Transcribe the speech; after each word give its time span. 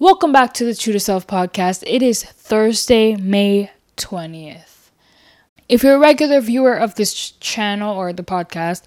Welcome 0.00 0.32
back 0.32 0.52
to 0.54 0.64
the 0.64 0.74
True 0.74 0.92
to 0.92 1.00
Self 1.00 1.24
podcast. 1.26 1.84
It 1.86 2.02
is 2.02 2.24
Thursday, 2.24 3.14
May 3.14 3.70
20th. 3.96 4.90
If 5.68 5.84
you're 5.84 5.94
a 5.94 6.00
regular 6.00 6.40
viewer 6.40 6.74
of 6.74 6.96
this 6.96 7.14
ch- 7.14 7.38
channel 7.38 7.96
or 7.96 8.12
the 8.12 8.24
podcast, 8.24 8.82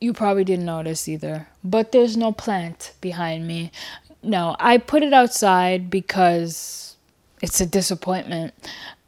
you 0.00 0.12
probably 0.12 0.42
didn't 0.42 0.64
notice 0.66 1.08
either. 1.08 1.48
But 1.62 1.92
there's 1.92 2.16
no 2.16 2.32
plant 2.32 2.94
behind 3.00 3.46
me. 3.46 3.70
No, 4.24 4.56
I 4.58 4.78
put 4.78 5.04
it 5.04 5.12
outside 5.12 5.88
because 5.88 6.96
it's 7.40 7.60
a 7.60 7.66
disappointment. 7.66 8.54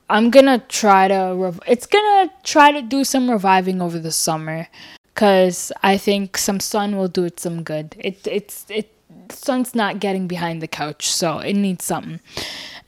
I'm 0.09 0.31
gonna 0.31 0.61
try 0.69 1.09
to 1.09 1.35
rev- 1.37 1.61
it's 1.67 1.87
gonna 1.87 2.31
try 2.45 2.71
to 2.71 2.83
do 2.83 3.03
some 3.03 3.29
reviving 3.31 3.83
over 3.83 3.99
the 3.99 4.13
summer 4.13 4.69
because 5.13 5.73
I 5.83 5.97
think 5.99 6.39
some 6.39 6.61
sun 6.61 6.97
will 6.97 7.09
do 7.09 7.25
it 7.25 7.41
some 7.41 7.65
good. 7.65 7.97
It 7.99 8.27
it's 8.27 8.67
it 8.71 8.93
sun's 9.31 9.75
not 9.75 10.01
getting 10.01 10.27
behind 10.27 10.61
the 10.61 10.69
couch, 10.69 11.11
so 11.11 11.39
it 11.39 11.55
needs 11.55 11.85
something. 11.85 12.21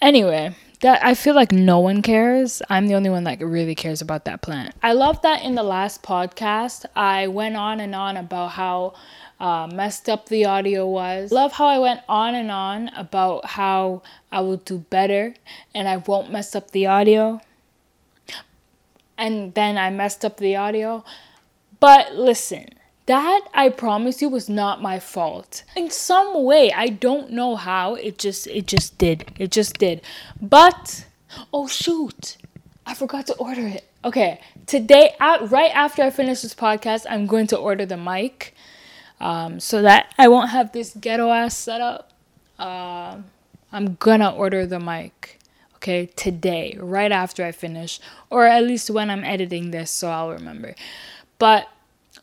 Anyway, 0.01 0.55
that 0.83 1.05
I 1.05 1.15
feel 1.15 1.35
like 1.35 1.53
no 1.53 1.79
one 1.79 2.03
cares. 2.03 2.61
I'm 2.69 2.89
the 2.89 2.95
only 2.95 3.09
one 3.09 3.25
that 3.25 3.41
really 3.41 3.75
cares 3.75 4.03
about 4.03 4.25
that 4.27 4.43
plant. 4.43 4.75
I 4.83 4.93
love 4.93 5.23
that 5.23 5.43
in 5.43 5.55
the 5.55 5.63
last 5.63 6.03
podcast 6.03 6.85
I 6.95 7.29
went 7.29 7.57
on 7.57 7.81
and 7.81 7.95
on 7.95 8.17
about 8.17 8.53
how 8.53 8.95
uh, 9.41 9.69
messed 9.73 10.09
up 10.09 10.29
the 10.29 10.45
audio 10.45 10.87
was. 10.87 11.33
Love 11.33 11.53
how 11.53 11.67
I 11.67 11.79
went 11.79 12.01
on 12.09 12.35
and 12.35 12.51
on 12.51 12.89
about 12.91 13.47
how 13.47 14.03
I 14.31 14.41
will 14.41 14.57
do 14.57 14.79
better 14.79 15.35
and 15.75 15.89
I 15.89 15.99
won't 15.99 16.31
mess 16.31 16.55
up 16.55 16.73
the 16.73 16.87
audio. 16.87 17.41
And 19.17 19.55
then 19.55 19.79
I 19.79 19.91
messed 19.91 20.25
up 20.25 20.39
the 20.39 20.57
audio. 20.57 21.05
But 21.79 22.15
listen, 22.15 22.67
that 23.07 23.41
I 23.53 23.69
promise 23.69 24.23
you 24.23 24.29
was 24.29 24.49
not 24.49 24.81
my 24.81 24.99
fault. 24.99 25.65
In 25.77 25.91
some 25.91 26.45
way, 26.45 26.73
I 26.73 26.89
don't 26.89 27.31
know 27.31 27.57
how, 27.57 27.95
it 27.95 28.19
just 28.19 28.47
it 28.47 28.67
just 28.67 28.99
did. 28.99 29.33
It 29.39 29.51
just 29.51 29.79
did. 29.79 30.03
But 30.41 31.07
oh 31.53 31.67
shoot. 31.69 32.37
I 32.85 32.95
forgot 32.95 33.27
to 33.29 33.35
order 33.35 33.67
it. 33.67 33.89
Okay, 34.05 34.41
today 34.67 35.15
right 35.21 35.71
after 35.75 36.03
I 36.03 36.11
finish 36.11 36.43
this 36.43 36.55
podcast, 36.55 37.07
I'm 37.09 37.27
going 37.27 37.47
to 37.49 37.57
order 37.57 37.87
the 37.87 37.97
mic 37.97 38.55
um, 39.21 39.61
so 39.61 39.83
that 39.83 40.13
I 40.19 40.29
won't 40.29 40.51
have 40.51 40.73
this 40.73 40.95
ghetto 41.01 41.31
ass 41.31 41.57
setup. 41.57 42.13
Uh, 42.59 43.19
I'm 43.73 43.95
gonna 43.95 44.31
order 44.31 44.67
the 44.67 44.79
mic, 44.81 45.39
okay, 45.77 46.07
today, 46.07 46.77
right 46.79 47.11
after 47.11 47.45
I 47.45 47.53
finish, 47.53 48.01
or 48.29 48.47
at 48.47 48.65
least 48.65 48.91
when 48.91 49.09
I'm 49.09 49.25
editing 49.25 49.71
this, 49.71 49.91
so 49.91 50.11
I'll 50.11 50.31
remember. 50.31 50.75
But 51.39 51.69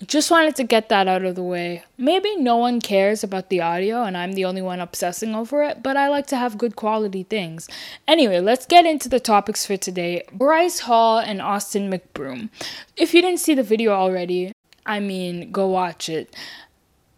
just 0.07 0.31
wanted 0.31 0.55
to 0.55 0.63
get 0.63 0.89
that 0.89 1.07
out 1.07 1.25
of 1.25 1.35
the 1.35 1.43
way. 1.43 1.83
Maybe 1.97 2.35
no 2.37 2.57
one 2.57 2.79
cares 2.79 3.23
about 3.23 3.49
the 3.49 3.61
audio 3.61 4.03
and 4.03 4.15
I'm 4.15 4.33
the 4.33 4.45
only 4.45 4.61
one 4.61 4.79
obsessing 4.79 5.35
over 5.35 5.63
it, 5.63 5.83
but 5.83 5.97
I 5.97 6.07
like 6.07 6.27
to 6.27 6.37
have 6.37 6.57
good 6.57 6.75
quality 6.75 7.23
things. 7.23 7.67
Anyway, 8.07 8.39
let's 8.39 8.65
get 8.65 8.85
into 8.85 9.09
the 9.09 9.19
topics 9.19 9.65
for 9.65 9.77
today 9.77 10.23
Bryce 10.31 10.79
Hall 10.79 11.19
and 11.19 11.41
Austin 11.41 11.91
McBroom. 11.91 12.49
If 12.95 13.13
you 13.13 13.21
didn't 13.21 13.39
see 13.39 13.53
the 13.53 13.63
video 13.63 13.91
already, 13.91 14.53
I 14.85 14.99
mean, 14.99 15.51
go 15.51 15.67
watch 15.67 16.09
it 16.09 16.35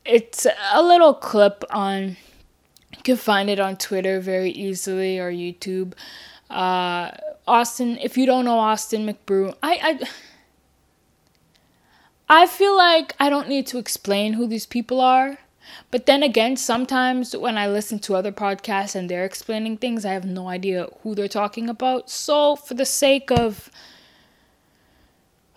it's 0.06 0.48
a 0.74 0.82
little 0.82 1.14
clip 1.14 1.64
on 1.70 2.18
you 2.92 3.04
can 3.04 3.18
find 3.18 3.50
it 3.50 3.60
on 3.60 3.78
Twitter 3.78 4.20
very 4.20 4.52
easily 4.52 5.18
or 5.18 5.32
YouTube. 5.32 5.94
Uh, 6.50 7.12
Austin, 7.48 7.98
if 8.00 8.18
you 8.18 8.26
don't 8.26 8.46
know 8.46 8.60
Austin 8.60 9.08
McBroom, 9.08 9.56
I, 9.64 9.80
I 9.82 10.08
I 12.34 12.48
feel 12.48 12.78
like 12.78 13.14
I 13.20 13.30
don't 13.30 13.50
need 13.50 13.68
to 13.68 13.78
explain 13.78 14.34
who 14.34 14.48
these 14.48 14.66
people 14.66 15.02
are. 15.02 15.38
But 15.92 16.06
then 16.06 16.24
again, 16.24 16.56
sometimes 16.56 17.36
when 17.36 17.58
I 17.58 17.68
listen 17.68 18.00
to 18.00 18.16
other 18.16 18.32
podcasts 18.32 18.96
and 18.96 19.10
they're 19.10 19.26
explaining 19.26 19.76
things, 19.76 20.06
I 20.06 20.14
have 20.14 20.24
no 20.24 20.48
idea 20.48 20.88
who 21.04 21.14
they're 21.14 21.28
talking 21.28 21.68
about. 21.68 22.10
So, 22.10 22.56
for 22.56 22.74
the 22.74 22.86
sake 22.86 23.32
of 23.32 23.70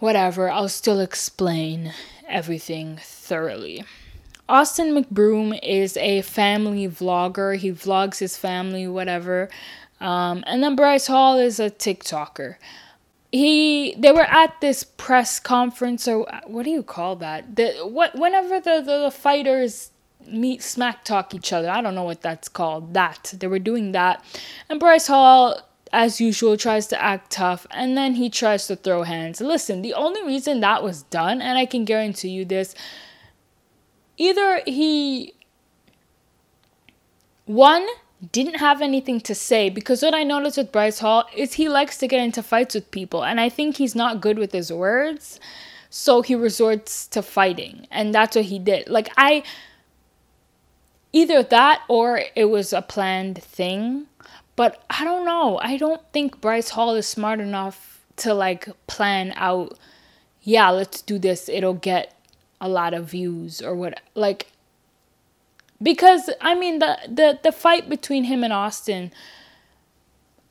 whatever, 0.00 0.50
I'll 0.50 0.68
still 0.68 0.98
explain 0.98 1.92
everything 2.28 2.98
thoroughly. 3.00 3.84
Austin 4.48 5.00
McBroom 5.00 5.56
is 5.62 5.96
a 5.98 6.22
family 6.22 6.88
vlogger. 6.88 7.56
He 7.56 7.70
vlogs 7.70 8.18
his 8.18 8.36
family, 8.36 8.88
whatever. 8.88 9.48
Um, 10.00 10.42
and 10.48 10.60
then 10.60 10.74
Bryce 10.74 11.06
Hall 11.06 11.38
is 11.38 11.60
a 11.60 11.70
TikToker. 11.70 12.56
He 13.34 13.96
they 13.98 14.12
were 14.12 14.30
at 14.30 14.60
this 14.60 14.84
press 14.84 15.40
conference 15.40 16.06
or 16.06 16.32
uh, 16.32 16.42
what 16.46 16.62
do 16.62 16.70
you 16.70 16.84
call 16.84 17.16
that? 17.16 17.56
The 17.56 17.72
what 17.82 18.14
whenever 18.14 18.60
the, 18.60 18.80
the, 18.80 18.98
the 19.00 19.10
fighters 19.10 19.90
meet 20.24 20.62
smack 20.62 21.04
talk 21.04 21.34
each 21.34 21.52
other. 21.52 21.68
I 21.68 21.80
don't 21.80 21.96
know 21.96 22.04
what 22.04 22.22
that's 22.22 22.48
called. 22.48 22.94
That. 22.94 23.34
They 23.36 23.48
were 23.48 23.58
doing 23.58 23.90
that. 23.90 24.24
And 24.68 24.78
Bryce 24.78 25.08
Hall 25.08 25.60
as 25.92 26.20
usual 26.20 26.56
tries 26.56 26.86
to 26.86 27.02
act 27.02 27.32
tough 27.32 27.66
and 27.72 27.96
then 27.96 28.14
he 28.14 28.30
tries 28.30 28.68
to 28.68 28.76
throw 28.76 29.02
hands. 29.02 29.40
Listen, 29.40 29.82
the 29.82 29.94
only 29.94 30.22
reason 30.22 30.60
that 30.60 30.84
was 30.84 31.02
done 31.02 31.42
and 31.42 31.58
I 31.58 31.66
can 31.66 31.84
guarantee 31.84 32.28
you 32.28 32.44
this 32.44 32.72
either 34.16 34.62
he 34.64 35.34
one 37.46 37.84
didn't 38.32 38.56
have 38.56 38.82
anything 38.82 39.20
to 39.20 39.34
say 39.34 39.70
because 39.70 40.02
what 40.02 40.14
I 40.14 40.22
noticed 40.22 40.56
with 40.56 40.72
Bryce 40.72 40.98
Hall 40.98 41.24
is 41.34 41.54
he 41.54 41.68
likes 41.68 41.98
to 41.98 42.08
get 42.08 42.20
into 42.20 42.42
fights 42.42 42.74
with 42.74 42.90
people 42.90 43.24
and 43.24 43.40
I 43.40 43.48
think 43.48 43.76
he's 43.76 43.94
not 43.94 44.20
good 44.20 44.38
with 44.38 44.52
his 44.52 44.72
words 44.72 45.40
so 45.90 46.22
he 46.22 46.34
resorts 46.34 47.06
to 47.08 47.22
fighting 47.22 47.86
and 47.90 48.14
that's 48.14 48.36
what 48.36 48.46
he 48.46 48.58
did. 48.58 48.88
Like 48.88 49.10
I 49.16 49.42
either 51.12 51.42
that 51.42 51.82
or 51.88 52.22
it 52.34 52.46
was 52.46 52.72
a 52.72 52.82
planned 52.82 53.42
thing 53.42 54.06
but 54.56 54.84
I 54.88 55.04
don't 55.04 55.24
know. 55.24 55.58
I 55.62 55.76
don't 55.76 56.02
think 56.12 56.40
Bryce 56.40 56.70
Hall 56.70 56.94
is 56.94 57.06
smart 57.06 57.40
enough 57.40 58.00
to 58.16 58.32
like 58.32 58.68
plan 58.86 59.32
out 59.36 59.78
yeah 60.42 60.70
let's 60.70 61.02
do 61.02 61.18
this. 61.18 61.48
It'll 61.48 61.74
get 61.74 62.14
a 62.60 62.68
lot 62.68 62.94
of 62.94 63.10
views 63.10 63.60
or 63.60 63.74
what 63.74 64.00
like 64.14 64.46
because 65.82 66.30
I 66.40 66.54
mean 66.54 66.78
the 66.78 66.98
the 67.08 67.38
the 67.42 67.52
fight 67.52 67.88
between 67.88 68.24
him 68.24 68.44
and 68.44 68.52
Austin 68.52 69.12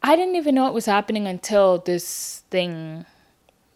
I 0.01 0.15
didn't 0.15 0.35
even 0.35 0.55
know 0.55 0.67
it 0.67 0.73
was 0.73 0.85
happening 0.85 1.27
until 1.27 1.79
this 1.79 2.43
thing 2.49 3.05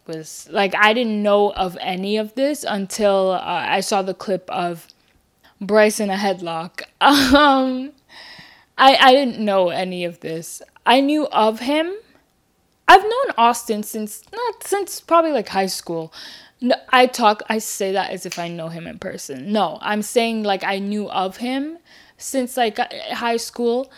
was 0.06 0.48
like 0.50 0.74
I 0.76 0.92
didn't 0.92 1.22
know 1.22 1.52
of 1.52 1.76
any 1.80 2.16
of 2.16 2.34
this 2.34 2.64
until 2.64 3.32
uh, 3.32 3.40
I 3.42 3.80
saw 3.80 4.02
the 4.02 4.14
clip 4.14 4.48
of 4.50 4.86
Bryce 5.60 6.00
in 6.00 6.10
a 6.10 6.16
headlock. 6.16 6.82
Um 7.00 7.92
I 8.76 8.96
I 8.96 9.12
didn't 9.12 9.38
know 9.38 9.70
any 9.70 10.04
of 10.04 10.20
this. 10.20 10.62
I 10.86 11.00
knew 11.00 11.26
of 11.28 11.60
him. 11.60 11.92
I've 12.86 13.02
known 13.02 13.34
Austin 13.36 13.82
since 13.82 14.22
not 14.32 14.66
since 14.66 15.00
probably 15.00 15.32
like 15.32 15.48
high 15.48 15.66
school. 15.66 16.12
No, 16.60 16.74
I 16.88 17.06
talk, 17.06 17.42
I 17.48 17.58
say 17.58 17.92
that 17.92 18.10
as 18.10 18.26
if 18.26 18.38
I 18.38 18.48
know 18.48 18.68
him 18.68 18.86
in 18.86 18.98
person. 18.98 19.52
No, 19.52 19.78
I'm 19.80 20.02
saying 20.02 20.42
like 20.42 20.64
I 20.64 20.78
knew 20.78 21.08
of 21.10 21.36
him 21.36 21.78
since 22.16 22.56
like 22.56 22.78
uh, 22.78 22.86
high 23.12 23.36
school. 23.36 23.90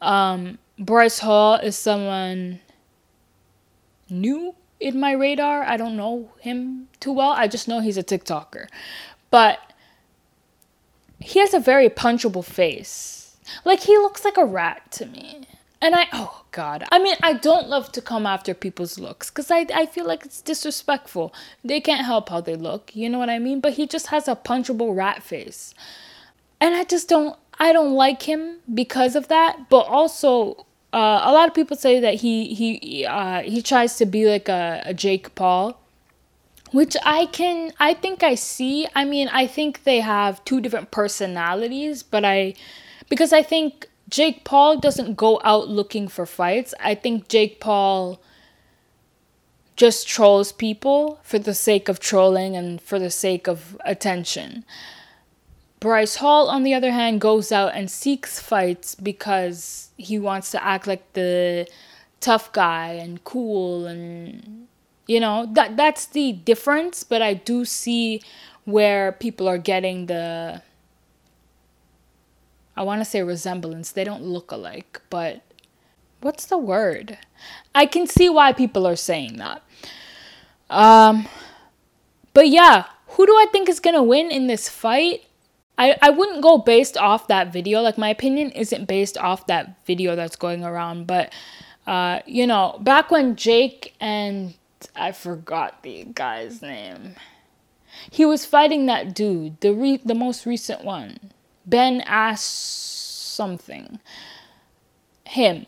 Um, 0.00 0.58
Bryce 0.78 1.18
Hall 1.18 1.56
is 1.56 1.76
someone 1.76 2.60
new 4.08 4.54
in 4.80 5.00
my 5.00 5.12
radar. 5.12 5.62
I 5.62 5.76
don't 5.76 5.96
know 5.96 6.30
him 6.40 6.88
too 7.00 7.12
well. 7.12 7.30
I 7.30 7.48
just 7.48 7.66
know 7.68 7.80
he's 7.80 7.98
a 7.98 8.02
TikToker. 8.04 8.68
But 9.30 9.58
he 11.18 11.40
has 11.40 11.54
a 11.54 11.60
very 11.60 11.88
punchable 11.88 12.44
face. 12.44 13.36
Like 13.64 13.80
he 13.80 13.96
looks 13.98 14.24
like 14.24 14.36
a 14.36 14.44
rat 14.44 14.90
to 14.92 15.06
me. 15.06 15.46
And 15.80 15.94
I, 15.94 16.06
oh 16.12 16.44
God. 16.50 16.84
I 16.90 16.98
mean, 16.98 17.16
I 17.22 17.34
don't 17.34 17.68
love 17.68 17.92
to 17.92 18.00
come 18.00 18.26
after 18.26 18.54
people's 18.54 18.98
looks 18.98 19.30
because 19.30 19.50
I, 19.50 19.66
I 19.74 19.86
feel 19.86 20.06
like 20.06 20.24
it's 20.24 20.40
disrespectful. 20.40 21.34
They 21.62 21.80
can't 21.80 22.06
help 22.06 22.28
how 22.28 22.40
they 22.40 22.56
look, 22.56 22.94
you 22.94 23.08
know 23.08 23.18
what 23.18 23.28
I 23.28 23.38
mean? 23.38 23.60
But 23.60 23.74
he 23.74 23.86
just 23.86 24.06
has 24.08 24.28
a 24.28 24.36
punchable 24.36 24.96
rat 24.96 25.22
face. 25.22 25.74
And 26.60 26.74
I 26.74 26.84
just 26.84 27.08
don't, 27.08 27.36
I 27.58 27.72
don't 27.72 27.94
like 27.94 28.22
him 28.22 28.58
because 28.72 29.14
of 29.14 29.28
that. 29.28 29.68
But 29.68 29.86
also, 29.86 30.66
uh, 30.92 31.20
a 31.24 31.32
lot 31.32 31.48
of 31.48 31.54
people 31.54 31.76
say 31.76 32.00
that 32.00 32.14
he, 32.14 32.54
he, 32.54 33.04
uh, 33.04 33.42
he 33.42 33.60
tries 33.60 33.96
to 33.96 34.06
be 34.06 34.26
like 34.26 34.48
a, 34.48 34.82
a 34.86 34.94
Jake 34.94 35.34
Paul 35.34 35.78
which 36.74 36.96
I 37.04 37.26
can 37.26 37.72
I 37.78 37.94
think 37.94 38.24
I 38.24 38.34
see. 38.34 38.88
I 38.96 39.04
mean, 39.04 39.28
I 39.28 39.46
think 39.46 39.84
they 39.84 40.00
have 40.00 40.44
two 40.44 40.60
different 40.60 40.90
personalities, 40.90 42.02
but 42.02 42.24
I 42.24 42.54
because 43.08 43.32
I 43.32 43.42
think 43.42 43.88
Jake 44.08 44.44
Paul 44.44 44.78
doesn't 44.78 45.14
go 45.16 45.40
out 45.44 45.68
looking 45.68 46.08
for 46.08 46.26
fights. 46.26 46.74
I 46.80 46.94
think 46.94 47.28
Jake 47.28 47.60
Paul 47.60 48.20
just 49.76 50.06
trolls 50.06 50.52
people 50.52 51.18
for 51.22 51.38
the 51.38 51.54
sake 51.54 51.88
of 51.88 51.98
trolling 51.98 52.54
and 52.56 52.80
for 52.80 52.98
the 52.98 53.10
sake 53.10 53.48
of 53.48 53.76
attention. 53.84 54.64
Bryce 55.80 56.16
Hall, 56.16 56.48
on 56.48 56.62
the 56.62 56.74
other 56.74 56.92
hand, 56.92 57.20
goes 57.20 57.50
out 57.50 57.72
and 57.74 57.90
seeks 57.90 58.40
fights 58.40 58.94
because 58.94 59.90
he 59.96 60.18
wants 60.18 60.50
to 60.52 60.64
act 60.64 60.86
like 60.86 61.12
the 61.14 61.66
tough 62.20 62.50
guy 62.52 62.92
and 62.92 63.22
cool 63.24 63.84
and 63.84 64.66
you 65.06 65.20
know 65.20 65.46
that 65.52 65.76
that's 65.76 66.06
the 66.06 66.32
difference 66.32 67.04
but 67.04 67.20
i 67.20 67.34
do 67.34 67.66
see 67.66 68.22
where 68.64 69.12
people 69.12 69.46
are 69.46 69.58
getting 69.58 70.06
the 70.06 70.62
I 72.76 72.82
want 72.82 73.00
to 73.00 73.04
say 73.04 73.22
resemblance. 73.22 73.92
They 73.92 74.04
don't 74.04 74.22
look 74.22 74.50
alike, 74.50 75.00
but 75.10 75.42
what's 76.20 76.46
the 76.46 76.58
word? 76.58 77.18
I 77.74 77.86
can 77.86 78.06
see 78.06 78.28
why 78.28 78.52
people 78.52 78.86
are 78.86 78.96
saying 78.96 79.36
that. 79.36 79.62
Um, 80.70 81.28
but 82.32 82.48
yeah, 82.48 82.86
who 83.08 83.26
do 83.26 83.32
I 83.32 83.46
think 83.52 83.68
is 83.68 83.80
gonna 83.80 84.02
win 84.02 84.30
in 84.30 84.46
this 84.46 84.68
fight? 84.68 85.24
I, 85.76 85.96
I 86.00 86.10
wouldn't 86.10 86.42
go 86.42 86.58
based 86.58 86.96
off 86.96 87.28
that 87.28 87.52
video. 87.52 87.80
Like 87.80 87.98
my 87.98 88.08
opinion 88.08 88.50
isn't 88.50 88.86
based 88.86 89.18
off 89.18 89.46
that 89.46 89.84
video 89.86 90.16
that's 90.16 90.36
going 90.36 90.64
around. 90.64 91.06
But 91.06 91.32
uh, 91.86 92.20
you 92.26 92.46
know, 92.46 92.78
back 92.80 93.10
when 93.10 93.36
Jake 93.36 93.94
and 94.00 94.54
I 94.96 95.12
forgot 95.12 95.82
the 95.82 96.06
guy's 96.12 96.62
name. 96.62 97.16
He 98.10 98.24
was 98.24 98.44
fighting 98.44 98.86
that 98.86 99.14
dude, 99.14 99.60
the 99.60 99.72
re- 99.72 100.00
the 100.04 100.14
most 100.14 100.46
recent 100.46 100.84
one. 100.84 101.18
Ben 101.66 102.00
Ash 102.02 102.40
something. 102.40 103.98
Him. 105.26 105.66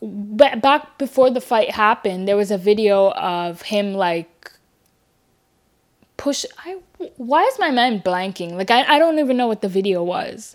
Ba- 0.00 0.56
back 0.60 0.98
before 0.98 1.30
the 1.30 1.40
fight 1.40 1.70
happened, 1.70 2.26
there 2.26 2.36
was 2.36 2.50
a 2.50 2.58
video 2.58 3.12
of 3.12 3.62
him 3.62 3.94
like 3.94 4.50
push 6.16 6.44
I 6.58 6.78
why 7.16 7.42
is 7.42 7.58
my 7.58 7.70
mind 7.70 8.04
blanking? 8.04 8.52
Like 8.52 8.70
I, 8.70 8.84
I 8.84 8.98
don't 8.98 9.18
even 9.18 9.36
know 9.36 9.48
what 9.48 9.60
the 9.60 9.68
video 9.68 10.02
was. 10.04 10.54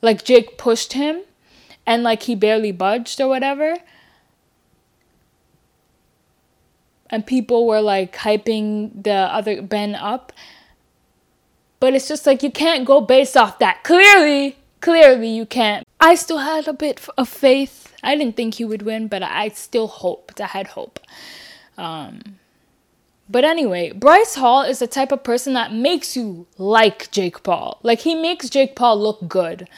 Like 0.00 0.24
Jake 0.24 0.58
pushed 0.58 0.92
him 0.92 1.22
and 1.86 2.02
like 2.02 2.22
he 2.22 2.34
barely 2.34 2.70
budged 2.72 3.20
or 3.20 3.28
whatever. 3.28 3.76
And 7.10 7.26
people 7.26 7.66
were 7.66 7.80
like 7.80 8.16
hyping 8.16 9.02
the 9.02 9.12
other 9.12 9.60
Ben 9.62 9.94
up. 9.94 10.32
But 11.78 11.94
it's 11.94 12.08
just 12.08 12.26
like 12.26 12.42
you 12.42 12.50
can't 12.50 12.84
go 12.84 13.00
based 13.00 13.36
off 13.36 13.58
that. 13.58 13.84
Clearly, 13.84 14.56
clearly 14.80 15.28
you 15.28 15.46
can't. 15.46 15.86
I 16.00 16.14
still 16.14 16.38
had 16.38 16.68
a 16.68 16.72
bit 16.72 17.06
of 17.16 17.28
faith. 17.28 17.92
I 18.02 18.16
didn't 18.16 18.36
think 18.36 18.54
he 18.54 18.64
would 18.64 18.82
win, 18.82 19.08
but 19.08 19.22
I 19.22 19.48
still 19.48 19.86
hoped. 19.86 20.40
I 20.40 20.46
had 20.46 20.68
hope. 20.68 21.00
Um, 21.76 22.38
but 23.28 23.44
anyway, 23.44 23.92
Bryce 23.92 24.36
Hall 24.36 24.62
is 24.62 24.78
the 24.78 24.86
type 24.86 25.12
of 25.12 25.24
person 25.24 25.54
that 25.54 25.72
makes 25.72 26.16
you 26.16 26.46
like 26.58 27.10
Jake 27.10 27.42
Paul. 27.42 27.78
Like 27.82 28.00
he 28.00 28.14
makes 28.14 28.48
Jake 28.48 28.76
Paul 28.76 29.00
look 29.00 29.26
good. 29.28 29.68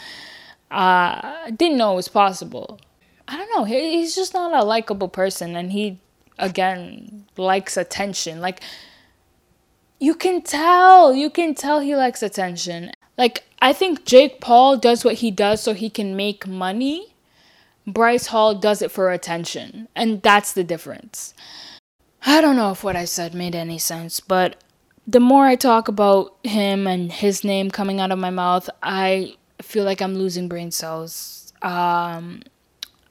Uh, 0.71 1.51
didn't 1.51 1.79
know 1.79 1.93
it 1.93 1.97
was 1.97 2.09
possible. 2.09 2.79
I 3.27 3.37
don't 3.37 3.51
know. 3.57 3.65
He, 3.65 3.99
he's 3.99 4.15
just 4.15 4.35
not 4.35 4.53
a 4.53 4.65
likable 4.65 5.09
person, 5.09 5.57
and 5.57 5.73
he 5.73 5.99
again 6.39 7.27
likes 7.37 7.77
attention. 7.77 8.41
Like 8.41 8.61
you 9.99 10.15
can 10.15 10.43
tell, 10.43 11.15
you 11.15 11.31
can 11.31 11.55
tell 11.55 11.81
he 11.81 11.97
likes 11.97 12.23
attention. 12.23 12.93
Like 13.17 13.45
I 13.61 13.73
think 13.73 14.05
Jake 14.05 14.41
Paul 14.41 14.77
does 14.77 15.05
what 15.05 15.17
he 15.17 15.31
does 15.31 15.61
so 15.61 15.75
he 15.75 15.91
can 15.91 16.17
make 16.17 16.47
money. 16.47 17.15
Bryce 17.87 18.27
Hall 18.27 18.55
does 18.55 18.83
it 18.83 18.91
for 18.91 19.11
attention, 19.11 19.89
and 19.97 20.23
that's 20.23 20.53
the 20.53 20.63
difference. 20.63 21.35
I 22.25 22.41
don't 22.41 22.57
know 22.57 22.71
if 22.71 22.85
what 22.85 22.97
I 22.97 23.07
said 23.07 23.35
made 23.35 23.55
any 23.55 23.79
sense, 23.79 24.21
but 24.21 24.63
the 25.07 25.21
more 25.21 25.47
I 25.47 25.57
talk 25.57 25.89
about 25.89 26.37
him 26.45 26.87
and 26.87 27.11
his 27.11 27.43
name 27.43 27.71
coming 27.71 27.99
out 27.99 28.13
of 28.13 28.19
my 28.19 28.31
mouth, 28.31 28.69
I 28.83 29.37
feel 29.63 29.85
like 29.85 30.03
I'm 30.03 30.15
losing 30.15 30.49
brain 30.49 30.71
cells. 30.71 31.53
Um, 31.63 32.43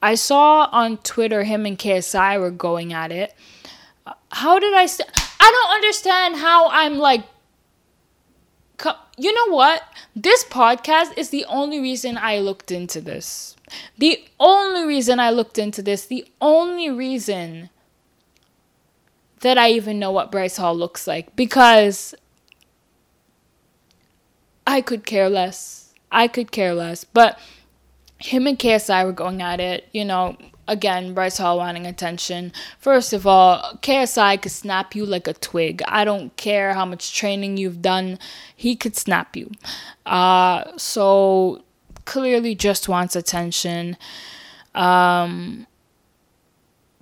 I 0.00 0.14
saw 0.14 0.68
on 0.70 0.98
Twitter 0.98 1.42
him 1.42 1.66
and 1.66 1.76
KSI 1.76 2.38
were 2.38 2.52
going 2.52 2.92
at 2.92 3.10
it. 3.10 3.34
How 4.30 4.60
did 4.60 4.74
I? 4.74 4.86
St- 4.86 5.10
I 5.40 5.50
don't 5.50 5.74
understand 5.74 6.36
how 6.36 6.68
I'm 6.70 6.98
like. 6.98 7.24
You 9.20 9.34
know 9.34 9.52
what? 9.52 9.82
This 10.14 10.44
podcast 10.44 11.18
is 11.18 11.30
the 11.30 11.44
only 11.46 11.80
reason 11.80 12.16
I 12.16 12.38
looked 12.38 12.70
into 12.70 13.00
this. 13.00 13.56
The 13.98 14.24
only 14.38 14.86
reason 14.86 15.18
I 15.18 15.30
looked 15.30 15.58
into 15.58 15.82
this. 15.82 16.06
The 16.06 16.24
only 16.40 16.88
reason 16.88 17.70
that 19.40 19.58
I 19.58 19.70
even 19.70 19.98
know 19.98 20.12
what 20.12 20.30
Bryce 20.30 20.56
Hall 20.56 20.76
looks 20.76 21.08
like 21.08 21.34
because 21.34 22.14
I 24.68 24.80
could 24.80 25.04
care 25.04 25.28
less. 25.28 25.92
I 26.12 26.28
could 26.28 26.52
care 26.52 26.74
less. 26.74 27.02
But 27.02 27.40
him 28.18 28.46
and 28.46 28.58
KSI 28.58 29.04
were 29.04 29.12
going 29.12 29.42
at 29.42 29.58
it, 29.58 29.88
you 29.92 30.04
know, 30.04 30.36
again, 30.68 31.14
Bryce 31.14 31.38
Hall 31.38 31.58
wanting 31.58 31.86
attention. 31.86 32.52
First 32.78 33.12
of 33.12 33.26
all, 33.26 33.78
KSI 33.82 34.40
could 34.40 34.52
snap 34.52 34.94
you 34.94 35.04
like 35.04 35.26
a 35.26 35.32
twig. 35.32 35.82
I 35.88 36.04
don't 36.04 36.36
care 36.36 36.74
how 36.74 36.84
much 36.84 37.12
training 37.14 37.56
you've 37.56 37.82
done, 37.82 38.18
he 38.54 38.76
could 38.76 38.96
snap 38.96 39.34
you. 39.34 39.50
Uh, 40.06 40.76
so 40.76 41.64
clearly 42.04 42.54
just 42.54 42.88
wants 42.88 43.16
attention. 43.16 43.96
Um, 44.74 45.66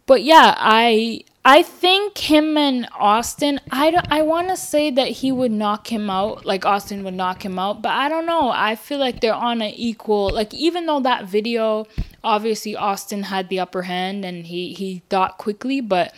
but 0.07 0.23
yeah, 0.23 0.55
I 0.57 1.25
I 1.48 1.62
think 1.62 2.19
him 2.19 2.56
and 2.56 2.88
Austin, 2.93 3.60
I 3.70 3.93
don't, 3.93 4.10
I 4.10 4.22
want 4.22 4.48
to 4.48 4.56
say 4.56 4.90
that 4.90 5.06
he 5.06 5.31
would 5.31 5.52
knock 5.52 5.93
him 5.93 6.10
out, 6.10 6.44
like 6.44 6.66
Austin 6.66 7.04
would 7.04 7.14
knock 7.14 7.44
him 7.44 7.56
out, 7.56 7.82
but 7.82 7.90
I 7.90 8.08
don't 8.08 8.26
know. 8.26 8.50
I 8.50 8.75
feel 8.75 8.98
like 8.98 9.20
they're 9.20 9.32
on 9.32 9.62
an 9.62 9.72
equal, 9.76 10.31
like 10.31 10.52
even 10.52 10.87
though 10.87 10.98
that 10.98 11.26
video, 11.26 11.87
obviously 12.25 12.75
Austin 12.75 13.22
had 13.22 13.48
the 13.48 13.60
upper 13.60 13.82
hand 13.82 14.25
and 14.25 14.44
he 14.44 14.75
he 14.75 15.02
thought 15.08 15.38
quickly, 15.38 15.81
but 15.81 16.12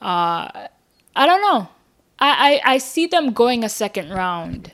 uh, 0.00 0.68
I 1.16 1.26
don't 1.26 1.42
know. 1.42 1.68
I, 2.20 2.60
I 2.64 2.74
I 2.74 2.78
see 2.78 3.08
them 3.08 3.32
going 3.32 3.64
a 3.64 3.68
second 3.68 4.10
round. 4.10 4.70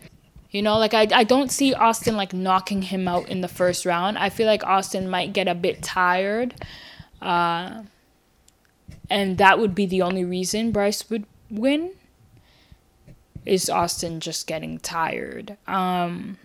You 0.50 0.60
know, 0.60 0.76
like 0.76 0.92
I, 0.92 1.08
I 1.10 1.24
don't 1.24 1.50
see 1.50 1.72
Austin 1.72 2.18
like 2.18 2.34
knocking 2.34 2.82
him 2.82 3.08
out 3.08 3.30
in 3.30 3.40
the 3.40 3.48
first 3.48 3.86
round. 3.86 4.18
I 4.18 4.28
feel 4.28 4.46
like 4.46 4.62
Austin 4.62 5.08
might 5.08 5.32
get 5.32 5.48
a 5.48 5.54
bit 5.54 5.82
tired. 5.82 6.52
Uh, 7.22 7.84
and 9.10 9.36
that 9.38 9.58
would 9.58 9.74
be 9.74 9.84
the 9.84 10.00
only 10.02 10.24
reason 10.24 10.70
Bryce 10.70 11.10
would 11.10 11.26
win 11.50 11.92
is 13.44 13.68
Austin 13.68 14.20
just 14.20 14.46
getting 14.46 14.78
tired. 14.78 15.56
Um, 15.66 16.38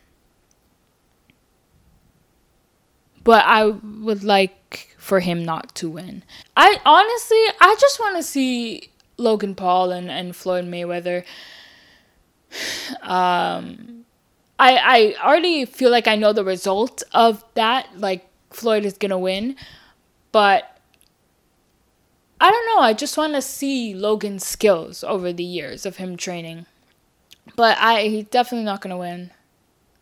but 3.23 3.43
I 3.45 3.65
would 3.65 4.23
like 4.23 4.95
for 4.97 5.19
him 5.19 5.45
not 5.45 5.75
to 5.75 5.89
win. 5.89 6.23
I 6.57 6.79
honestly, 6.85 7.37
I 7.59 7.75
just 7.79 7.99
want 7.99 8.17
to 8.17 8.23
see 8.23 8.89
Logan 9.17 9.55
Paul 9.55 9.91
and, 9.91 10.09
and 10.09 10.35
Floyd 10.35 10.65
Mayweather. 10.65 11.23
Um, 13.01 14.05
I 14.57 14.77
I 14.77 15.15
already 15.21 15.65
feel 15.65 15.91
like 15.91 16.07
I 16.07 16.15
know 16.15 16.31
the 16.31 16.45
result 16.45 17.03
of 17.11 17.43
that. 17.55 17.87
Like 17.97 18.25
Floyd 18.51 18.85
is 18.85 18.93
gonna 18.97 19.19
win, 19.19 19.57
but 20.31 20.74
know. 22.75 22.81
I 22.81 22.93
just 22.93 23.17
want 23.17 23.33
to 23.33 23.41
see 23.41 23.93
Logan's 23.93 24.45
skills 24.45 25.03
over 25.03 25.31
the 25.31 25.43
years 25.43 25.85
of 25.85 25.97
him 25.97 26.17
training. 26.17 26.65
But 27.55 27.77
I 27.79 28.03
he's 28.03 28.25
definitely 28.25 28.65
not 28.65 28.81
gonna 28.81 28.97
win. 28.97 29.31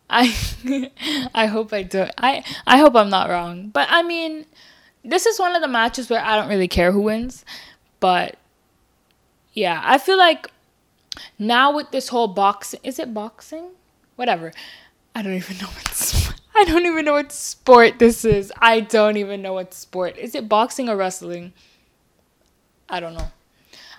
I 0.08 0.34
I 1.34 1.46
hope 1.46 1.72
I 1.72 1.82
do. 1.82 2.06
I 2.18 2.44
I 2.66 2.78
hope 2.78 2.94
I'm 2.94 3.10
not 3.10 3.28
wrong. 3.28 3.68
But 3.68 3.88
I 3.90 4.02
mean, 4.02 4.46
this 5.04 5.26
is 5.26 5.38
one 5.38 5.54
of 5.54 5.62
the 5.62 5.68
matches 5.68 6.08
where 6.08 6.24
I 6.24 6.36
don't 6.36 6.48
really 6.48 6.68
care 6.68 6.92
who 6.92 7.02
wins. 7.02 7.44
But 8.00 8.36
yeah, 9.52 9.80
I 9.84 9.98
feel 9.98 10.18
like 10.18 10.50
now 11.38 11.74
with 11.74 11.90
this 11.90 12.08
whole 12.08 12.28
boxing, 12.28 12.80
is 12.82 12.98
it 12.98 13.14
boxing? 13.14 13.70
Whatever. 14.16 14.52
I 15.14 15.22
don't 15.22 15.34
even 15.34 15.58
know 15.58 15.68
I 16.56 16.64
don't 16.64 16.86
even 16.86 17.04
know 17.04 17.14
what 17.14 17.32
sport 17.32 17.98
this 17.98 18.24
is. 18.24 18.52
I 18.58 18.80
don't 18.80 19.16
even 19.16 19.42
know 19.42 19.52
what 19.52 19.74
sport. 19.74 20.16
Is 20.16 20.34
it 20.34 20.48
boxing 20.48 20.88
or 20.88 20.96
wrestling? 20.96 21.52
I 22.94 23.00
don't 23.00 23.14
know. 23.14 23.26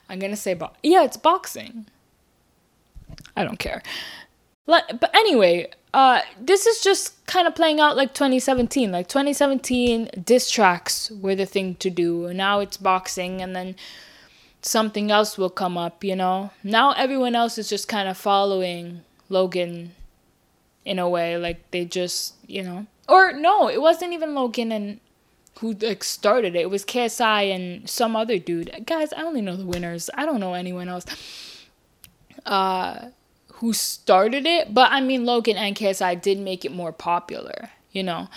I'm 0.08 0.20
gonna 0.20 0.38
say, 0.38 0.54
bo- 0.54 0.72
yeah, 0.82 1.04
it's 1.04 1.18
boxing. 1.18 1.88
I 3.36 3.44
don't 3.44 3.60
care. 3.60 3.84
But 4.66 5.10
anyway, 5.14 5.70
uh, 5.94 6.22
this 6.40 6.66
is 6.66 6.82
just 6.82 7.25
kind 7.25 7.46
of 7.46 7.56
playing 7.56 7.82
out 7.82 7.98
like 7.98 8.14
2017. 8.14 8.90
Like 8.90 9.10
2017, 9.10 10.10
diss 10.24 10.50
tracks 10.50 11.12
were 11.12 11.36
the 11.36 11.46
thing 11.46 11.75
to 11.75 11.90
do. 11.90 12.34
Now 12.34 12.62
it's 12.62 12.78
boxing, 12.78 13.42
and 13.42 13.54
then 13.54 13.75
something 14.62 15.12
else 15.12 15.38
will 15.38 15.50
come 15.50 15.78
up. 15.78 16.02
You 16.02 16.16
know. 16.16 16.52
Now 16.64 16.94
everyone 16.94 17.36
else 17.36 17.58
is 17.58 17.68
just 17.68 17.90
kind 17.90 18.08
of 18.08 18.16
following 18.16 19.02
Logan, 19.28 19.92
in 20.86 21.00
a 21.00 21.10
way. 21.10 21.36
Like 21.38 21.70
they 21.72 21.84
just, 21.84 22.36
you 22.48 22.64
know, 22.64 22.86
or 23.10 23.34
no, 23.34 23.68
it 23.68 23.82
wasn't 23.82 24.14
even 24.14 24.36
Logan 24.36 24.72
and 24.72 25.02
who 25.60 25.74
like 25.74 26.04
started 26.04 26.56
it. 26.56 26.62
It 26.62 26.70
was 26.70 26.86
KSI 26.86 27.54
and 27.54 27.90
some 27.90 28.16
other 28.16 28.38
dude. 28.38 28.72
Guys, 28.86 29.14
I 29.14 29.24
only 29.24 29.42
know 29.42 29.56
the 29.56 29.66
winners. 29.66 30.10
I 30.14 30.26
don't 30.26 30.40
know 30.40 30.54
anyone 30.54 30.90
else. 30.90 31.06
Uh 32.46 33.10
who 33.54 33.72
started 33.72 34.46
it, 34.46 34.74
but 34.74 34.92
I 34.92 35.00
mean 35.00 35.26
Logan 35.26 35.56
and 35.56 35.76
KSI 35.76 36.22
did 36.22 36.40
make 36.40 36.66
it 36.66 36.74
more 36.74 36.92
popular, 36.92 37.70
you 37.92 38.04
know. 38.04 38.28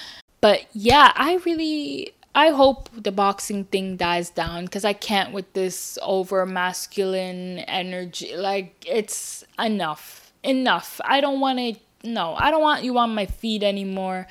But 0.40 0.66
yeah, 0.72 1.12
I 1.16 1.36
really 1.44 2.12
I 2.34 2.50
hope 2.50 2.88
the 2.92 3.10
boxing 3.10 3.64
thing 3.64 3.96
dies 3.96 4.30
down 4.30 4.68
cuz 4.68 4.84
I 4.84 4.92
can't 4.92 5.32
with 5.32 5.52
this 5.54 5.98
over 6.02 6.46
masculine 6.46 7.58
energy. 7.60 8.36
Like 8.36 8.84
it's 8.86 9.44
enough. 9.58 10.32
Enough. 10.44 11.00
I 11.04 11.20
don't 11.20 11.40
want 11.40 11.58
to 11.58 11.74
no, 12.04 12.36
I 12.38 12.52
don't 12.52 12.62
want 12.62 12.84
you 12.84 12.96
on 12.98 13.14
my 13.14 13.26
feed 13.26 13.64
anymore. 13.64 14.28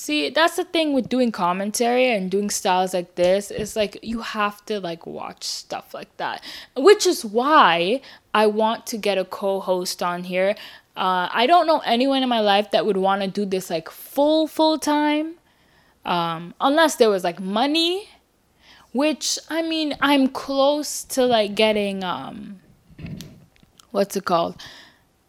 See, 0.00 0.30
that's 0.30 0.54
the 0.54 0.62
thing 0.62 0.92
with 0.92 1.08
doing 1.08 1.32
commentary 1.32 2.08
and 2.08 2.30
doing 2.30 2.50
styles 2.50 2.94
like 2.94 3.16
this. 3.16 3.50
It's 3.50 3.74
like 3.74 3.98
you 4.00 4.20
have 4.20 4.64
to 4.66 4.78
like 4.78 5.08
watch 5.08 5.42
stuff 5.42 5.92
like 5.92 6.16
that. 6.18 6.40
Which 6.76 7.04
is 7.04 7.24
why 7.24 8.00
I 8.32 8.46
want 8.46 8.86
to 8.86 8.96
get 8.96 9.18
a 9.18 9.24
co-host 9.24 10.00
on 10.00 10.22
here. 10.22 10.54
Uh, 10.96 11.28
I 11.32 11.48
don't 11.48 11.66
know 11.66 11.80
anyone 11.84 12.22
in 12.22 12.28
my 12.28 12.38
life 12.38 12.70
that 12.70 12.86
would 12.86 12.96
want 12.96 13.22
to 13.22 13.26
do 13.26 13.44
this 13.44 13.70
like 13.70 13.90
full 13.90 14.46
full 14.46 14.78
time. 14.78 15.34
Um, 16.04 16.54
unless 16.60 16.94
there 16.94 17.10
was 17.10 17.24
like 17.24 17.40
money, 17.40 18.08
which 18.92 19.36
I 19.50 19.62
mean, 19.62 19.96
I'm 20.00 20.28
close 20.28 21.02
to 21.06 21.26
like 21.26 21.56
getting 21.56 22.04
um 22.04 22.60
what's 23.90 24.14
it 24.14 24.24
called? 24.24 24.62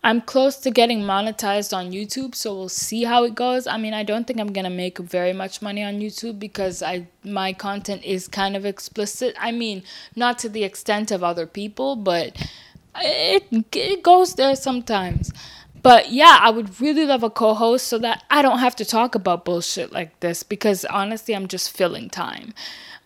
I'm 0.02 0.22
close 0.22 0.56
to 0.58 0.72
getting 0.72 1.02
monetized 1.02 1.76
on 1.76 1.92
YouTube, 1.92 2.34
so 2.34 2.54
we'll 2.56 2.70
see 2.70 3.04
how 3.04 3.26
it 3.26 3.36
goes. 3.36 3.68
I 3.68 3.78
mean, 3.78 3.94
I 3.94 4.04
don't 4.04 4.26
think 4.26 4.40
I'm 4.40 4.54
gonna 4.54 4.70
make 4.70 4.98
very 4.98 5.34
much 5.34 5.62
money 5.62 5.84
on 5.84 6.00
YouTube 6.00 6.40
because 6.40 6.82
I 6.82 7.08
my 7.24 7.52
content 7.52 8.04
is 8.06 8.28
kind 8.28 8.56
of 8.56 8.66
explicit. 8.66 9.36
I 9.38 9.52
mean, 9.52 9.84
not 10.16 10.40
to 10.40 10.50
the 10.50 10.64
extent 10.64 11.12
of 11.12 11.22
other 11.24 11.46
people, 11.46 11.98
but 11.98 12.50
it 12.96 13.46
it 13.74 14.02
goes 14.02 14.36
there 14.36 14.56
sometimes. 14.56 15.34
But 15.82 16.12
yeah, 16.12 16.40
I 16.42 16.50
would 16.50 16.80
really 16.82 17.06
love 17.06 17.24
a 17.24 17.30
co-host 17.30 17.88
so 17.88 17.98
that 18.00 18.24
I 18.30 18.42
don't 18.42 18.60
have 18.60 18.76
to 18.78 18.86
talk 18.86 19.16
about 19.16 19.46
bullshit 19.46 19.92
like 19.92 20.18
this 20.22 20.44
because 20.44 20.86
honestly, 20.86 21.36
I'm 21.36 21.48
just 21.48 21.76
filling 21.76 22.10
time. 22.10 22.54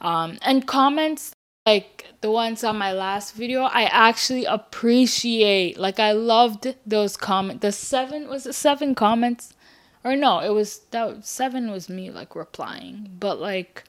Um, 0.01 0.38
and 0.41 0.67
comments 0.67 1.33
like 1.65 2.08
the 2.22 2.29
ones 2.29 2.63
on 2.63 2.77
my 2.77 2.91
last 2.91 3.36
video, 3.36 3.62
I 3.63 3.84
actually 3.84 4.46
appreciate. 4.46 5.77
Like 5.77 6.00
I 6.00 6.12
loved 6.12 6.75
those 6.86 7.15
comments. 7.15 7.62
The 7.62 7.72
seven 7.72 8.27
was 8.27 8.46
it 8.46 8.53
seven 8.53 8.96
comments? 8.96 9.53
Or 10.03 10.15
no, 10.15 10.39
it 10.39 10.50
was 10.50 10.79
that 10.91 11.25
seven 11.25 11.72
was 11.72 11.88
me 11.88 12.12
like 12.12 12.36
replying. 12.36 13.15
But 13.20 13.39
like 13.39 13.86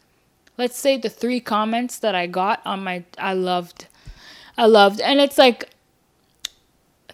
let's 0.56 0.78
say 0.78 0.96
the 0.96 1.08
three 1.08 1.40
comments 1.40 1.98
that 1.98 2.14
I 2.14 2.26
got 2.28 2.60
on 2.64 2.84
my 2.84 3.04
I 3.18 3.32
loved 3.32 3.86
I 4.56 4.66
loved 4.66 5.00
and 5.00 5.20
it's 5.20 5.38
like 5.38 5.70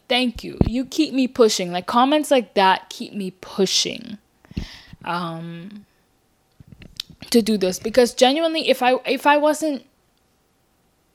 thank 0.08 0.44
you. 0.44 0.58
You 0.66 0.84
keep 0.84 1.14
me 1.14 1.26
pushing. 1.26 1.72
Like 1.72 1.86
comments 1.86 2.30
like 2.30 2.52
that 2.54 2.90
keep 2.90 3.14
me 3.14 3.30
pushing. 3.40 4.18
Um 5.06 5.86
to 7.30 7.40
do 7.40 7.56
this 7.56 7.78
because 7.78 8.12
genuinely 8.12 8.68
if 8.68 8.82
I 8.82 8.96
if 9.06 9.26
I 9.26 9.38
wasn't 9.38 9.84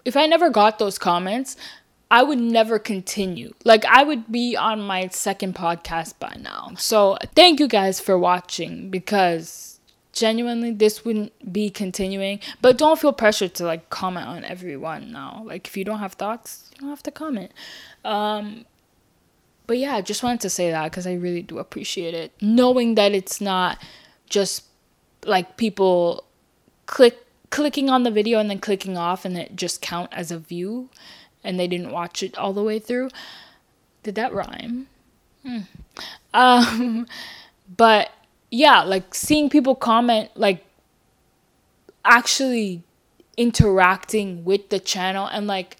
if 0.05 0.15
I 0.15 0.27
never 0.27 0.49
got 0.49 0.79
those 0.79 0.97
comments, 0.97 1.57
I 2.09 2.23
would 2.23 2.39
never 2.39 2.77
continue. 2.79 3.53
Like 3.63 3.83
I 3.85 4.03
would 4.03 4.31
be 4.31 4.55
on 4.55 4.79
my 4.79 5.07
second 5.07 5.55
podcast 5.55 6.19
by 6.19 6.37
now. 6.39 6.71
So 6.77 7.17
thank 7.35 7.59
you 7.59 7.67
guys 7.67 7.99
for 7.99 8.17
watching 8.17 8.89
because 8.91 9.79
genuinely 10.13 10.71
this 10.71 11.03
wouldn't 11.03 11.51
be 11.51 11.69
continuing. 11.69 12.39
But 12.61 12.77
don't 12.77 12.99
feel 12.99 13.11
pressured 13.11 13.55
to 13.55 13.65
like 13.65 13.89
comment 13.89 14.27
on 14.27 14.45
everyone 14.45 15.11
now. 15.11 15.41
Like 15.45 15.67
if 15.67 15.75
you 15.75 15.83
don't 15.83 15.99
have 15.99 16.13
thoughts, 16.13 16.71
you 16.73 16.81
don't 16.81 16.89
have 16.89 17.03
to 17.03 17.11
comment. 17.11 17.51
Um 18.03 18.65
but 19.67 19.79
yeah, 19.79 19.95
I 19.95 20.01
just 20.01 20.21
wanted 20.21 20.41
to 20.41 20.49
say 20.51 20.69
that 20.69 20.91
because 20.91 21.07
I 21.07 21.13
really 21.13 21.41
do 21.41 21.57
appreciate 21.57 22.13
it. 22.13 22.31
Knowing 22.39 22.95
that 22.95 23.13
it's 23.13 23.41
not 23.41 23.81
just 24.29 24.65
like 25.25 25.57
people 25.57 26.23
click 26.85 27.24
clicking 27.55 27.89
on 27.89 28.03
the 28.03 28.11
video 28.11 28.37
and 28.37 28.49
then 28.49 28.59
clicking 28.59 28.97
off 28.97 29.23
and 29.23 29.37
it 29.37 29.55
just 29.55 29.81
count 29.81 30.09
as 30.11 30.29
a 30.29 30.37
view 30.37 30.89
and 31.41 31.57
they 31.57 31.69
didn't 31.69 31.89
watch 31.89 32.21
it 32.21 32.37
all 32.37 32.51
the 32.51 32.61
way 32.61 32.79
through. 32.79 33.09
Did 34.03 34.15
that 34.15 34.33
rhyme? 34.33 34.87
Hmm. 35.41 35.59
Um, 36.33 37.07
but 37.77 38.11
yeah, 38.51 38.83
like 38.83 39.15
seeing 39.15 39.49
people 39.49 39.73
comment, 39.73 40.31
like 40.35 40.65
actually 42.03 42.83
interacting 43.37 44.43
with 44.43 44.67
the 44.67 44.79
channel 44.79 45.25
and 45.25 45.47
like 45.47 45.77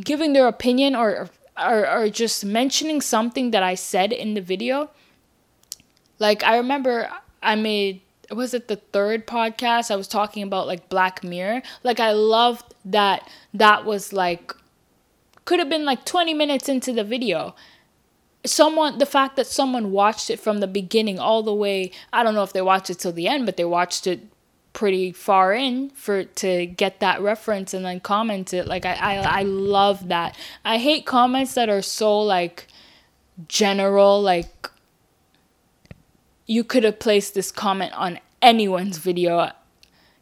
giving 0.00 0.34
their 0.34 0.46
opinion 0.46 0.94
or 0.94 1.30
or, 1.58 1.90
or 1.90 2.08
just 2.10 2.44
mentioning 2.44 3.00
something 3.00 3.50
that 3.50 3.64
I 3.64 3.74
said 3.74 4.12
in 4.12 4.34
the 4.34 4.40
video. 4.40 4.88
Like 6.20 6.44
I 6.44 6.56
remember 6.58 7.10
I 7.42 7.56
made 7.56 8.02
was 8.30 8.54
it 8.54 8.68
the 8.68 8.76
third 8.76 9.26
podcast 9.26 9.90
I 9.90 9.96
was 9.96 10.08
talking 10.08 10.42
about 10.42 10.66
like 10.66 10.88
Black 10.88 11.22
Mirror? 11.24 11.62
Like 11.82 12.00
I 12.00 12.12
loved 12.12 12.74
that 12.84 13.28
that 13.54 13.84
was 13.84 14.12
like 14.12 14.54
could 15.44 15.58
have 15.58 15.68
been 15.68 15.84
like 15.84 16.04
20 16.04 16.34
minutes 16.34 16.68
into 16.68 16.92
the 16.92 17.04
video. 17.04 17.54
Someone 18.46 18.98
the 18.98 19.06
fact 19.06 19.36
that 19.36 19.46
someone 19.46 19.90
watched 19.90 20.30
it 20.30 20.40
from 20.40 20.58
the 20.58 20.66
beginning 20.66 21.18
all 21.18 21.42
the 21.42 21.54
way, 21.54 21.90
I 22.12 22.22
don't 22.22 22.34
know 22.34 22.42
if 22.42 22.52
they 22.52 22.62
watched 22.62 22.90
it 22.90 22.98
till 22.98 23.12
the 23.12 23.28
end, 23.28 23.46
but 23.46 23.56
they 23.56 23.64
watched 23.64 24.06
it 24.06 24.20
pretty 24.72 25.10
far 25.10 25.52
in 25.52 25.90
for 25.90 26.24
to 26.24 26.66
get 26.66 27.00
that 27.00 27.20
reference 27.20 27.74
and 27.74 27.84
then 27.84 28.00
comment 28.00 28.54
it. 28.54 28.66
Like 28.66 28.86
I 28.86 28.94
I, 28.94 29.40
I 29.40 29.42
love 29.42 30.08
that. 30.08 30.36
I 30.64 30.78
hate 30.78 31.04
comments 31.04 31.54
that 31.54 31.68
are 31.68 31.82
so 31.82 32.20
like 32.20 32.66
general 33.48 34.20
like 34.22 34.70
you 36.50 36.64
could 36.64 36.82
have 36.82 36.98
placed 36.98 37.34
this 37.34 37.52
comment 37.52 37.92
on 37.92 38.18
anyone's 38.42 38.98
video. 38.98 39.52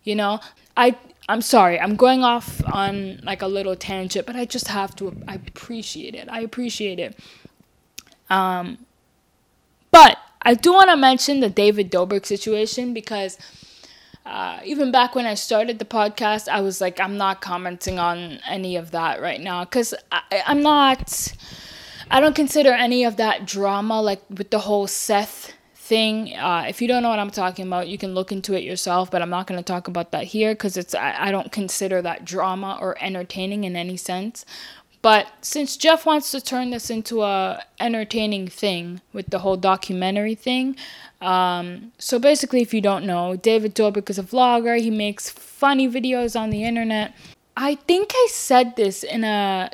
You 0.04 0.14
know, 0.14 0.40
I 0.76 0.94
I'm 1.26 1.40
sorry. 1.40 1.80
I'm 1.80 1.96
going 1.96 2.22
off 2.22 2.62
on 2.70 3.20
like 3.22 3.40
a 3.40 3.46
little 3.46 3.74
tangent, 3.74 4.26
but 4.26 4.36
I 4.36 4.44
just 4.44 4.68
have 4.68 4.94
to 4.96 5.16
I 5.26 5.36
appreciate 5.36 6.14
it. 6.14 6.28
I 6.30 6.40
appreciate 6.40 6.98
it. 6.98 7.18
Um 8.28 8.76
but 9.90 10.18
I 10.42 10.52
do 10.52 10.74
want 10.74 10.90
to 10.90 10.98
mention 10.98 11.40
the 11.40 11.48
David 11.48 11.90
Dobrik 11.90 12.26
situation 12.26 12.92
because 12.92 13.38
uh, 14.26 14.60
even 14.62 14.92
back 14.92 15.14
when 15.14 15.24
I 15.24 15.32
started 15.32 15.78
the 15.78 15.86
podcast, 15.86 16.48
I 16.48 16.60
was 16.60 16.82
like, 16.82 17.00
I'm 17.00 17.16
not 17.16 17.40
commenting 17.40 17.98
on 17.98 18.38
any 18.46 18.76
of 18.76 18.90
that 18.90 19.22
right 19.22 19.40
now 19.40 19.64
because 19.64 19.94
I'm 20.30 20.60
not, 20.60 21.34
I 22.10 22.20
don't 22.20 22.36
consider 22.36 22.70
any 22.72 23.04
of 23.04 23.16
that 23.16 23.46
drama 23.46 24.02
like 24.02 24.22
with 24.28 24.50
the 24.50 24.60
whole 24.60 24.86
Seth 24.86 25.54
thing. 25.88 26.36
Uh, 26.36 26.66
if 26.68 26.82
you 26.82 26.88
don't 26.88 27.02
know 27.02 27.08
what 27.08 27.18
I'm 27.18 27.30
talking 27.30 27.66
about, 27.66 27.88
you 27.88 27.96
can 27.96 28.14
look 28.14 28.30
into 28.30 28.54
it 28.54 28.62
yourself, 28.62 29.10
but 29.10 29.22
I'm 29.22 29.30
not 29.30 29.46
going 29.46 29.58
to 29.58 29.64
talk 29.64 29.88
about 29.88 30.12
that 30.12 30.24
here 30.24 30.52
because 30.52 30.76
it's 30.76 30.94
I, 30.94 31.28
I 31.28 31.30
don't 31.30 31.50
consider 31.50 32.02
that 32.02 32.24
drama 32.24 32.78
or 32.80 32.96
entertaining 33.00 33.64
in 33.64 33.74
any 33.74 33.96
sense. 33.96 34.44
But 35.00 35.28
since 35.40 35.76
Jeff 35.76 36.04
wants 36.04 36.30
to 36.32 36.40
turn 36.40 36.70
this 36.70 36.90
into 36.90 37.22
a 37.22 37.62
entertaining 37.80 38.48
thing 38.48 39.00
with 39.12 39.30
the 39.30 39.38
whole 39.38 39.56
documentary 39.56 40.34
thing, 40.34 40.76
um, 41.20 41.92
so 41.98 42.18
basically, 42.18 42.62
if 42.62 42.74
you 42.74 42.80
don't 42.80 43.06
know, 43.06 43.36
David 43.36 43.74
Dobrik 43.74 44.10
is 44.10 44.18
a 44.18 44.22
vlogger. 44.22 44.78
He 44.78 44.90
makes 44.90 45.30
funny 45.30 45.88
videos 45.88 46.38
on 46.38 46.50
the 46.50 46.64
internet. 46.64 47.14
I 47.56 47.76
think 47.76 48.10
I 48.14 48.28
said 48.30 48.76
this 48.76 49.02
in 49.02 49.24
a 49.24 49.70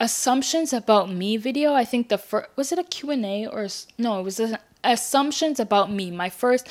assumptions 0.00 0.72
about 0.72 1.10
me 1.10 1.36
video. 1.36 1.72
I 1.74 1.84
think 1.84 2.08
the 2.08 2.18
first 2.18 2.48
was 2.56 2.72
it 2.72 2.78
a 2.78 2.84
Q&A 2.84 3.46
or 3.46 3.68
no, 3.98 4.20
it 4.20 4.22
was 4.22 4.40
a, 4.40 4.58
assumptions 4.84 5.58
about 5.60 5.90
me. 5.92 6.10
My 6.10 6.28
first 6.30 6.68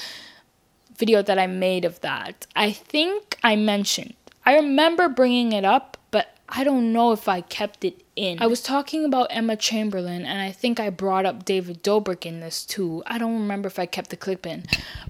video 0.97 1.21
that 1.21 1.37
I 1.37 1.47
made 1.47 1.85
of 1.85 1.99
that. 2.01 2.47
I 2.55 2.71
think 2.71 3.37
I 3.43 3.55
mentioned. 3.55 4.15
I 4.45 4.55
remember 4.55 5.09
bringing 5.09 5.51
it 5.51 5.65
up, 5.65 5.97
but 6.09 6.37
I 6.49 6.63
don't 6.63 6.93
know 6.93 7.11
if 7.11 7.27
I 7.27 7.41
kept 7.41 7.83
it 7.83 8.03
in. 8.15 8.41
I 8.41 8.47
was 8.47 8.61
talking 8.61 9.05
about 9.05 9.27
Emma 9.29 9.55
Chamberlain 9.55 10.25
and 10.25 10.41
I 10.41 10.51
think 10.51 10.79
I 10.79 10.89
brought 10.89 11.25
up 11.25 11.45
David 11.45 11.83
Dobrik 11.83 12.25
in 12.25 12.39
this 12.39 12.65
too. 12.65 13.03
I 13.05 13.17
don't 13.17 13.33
remember 13.33 13.67
if 13.67 13.77
I 13.77 13.85
kept 13.85 14.09
the 14.09 14.17
clip 14.17 14.45
in. 14.45 14.63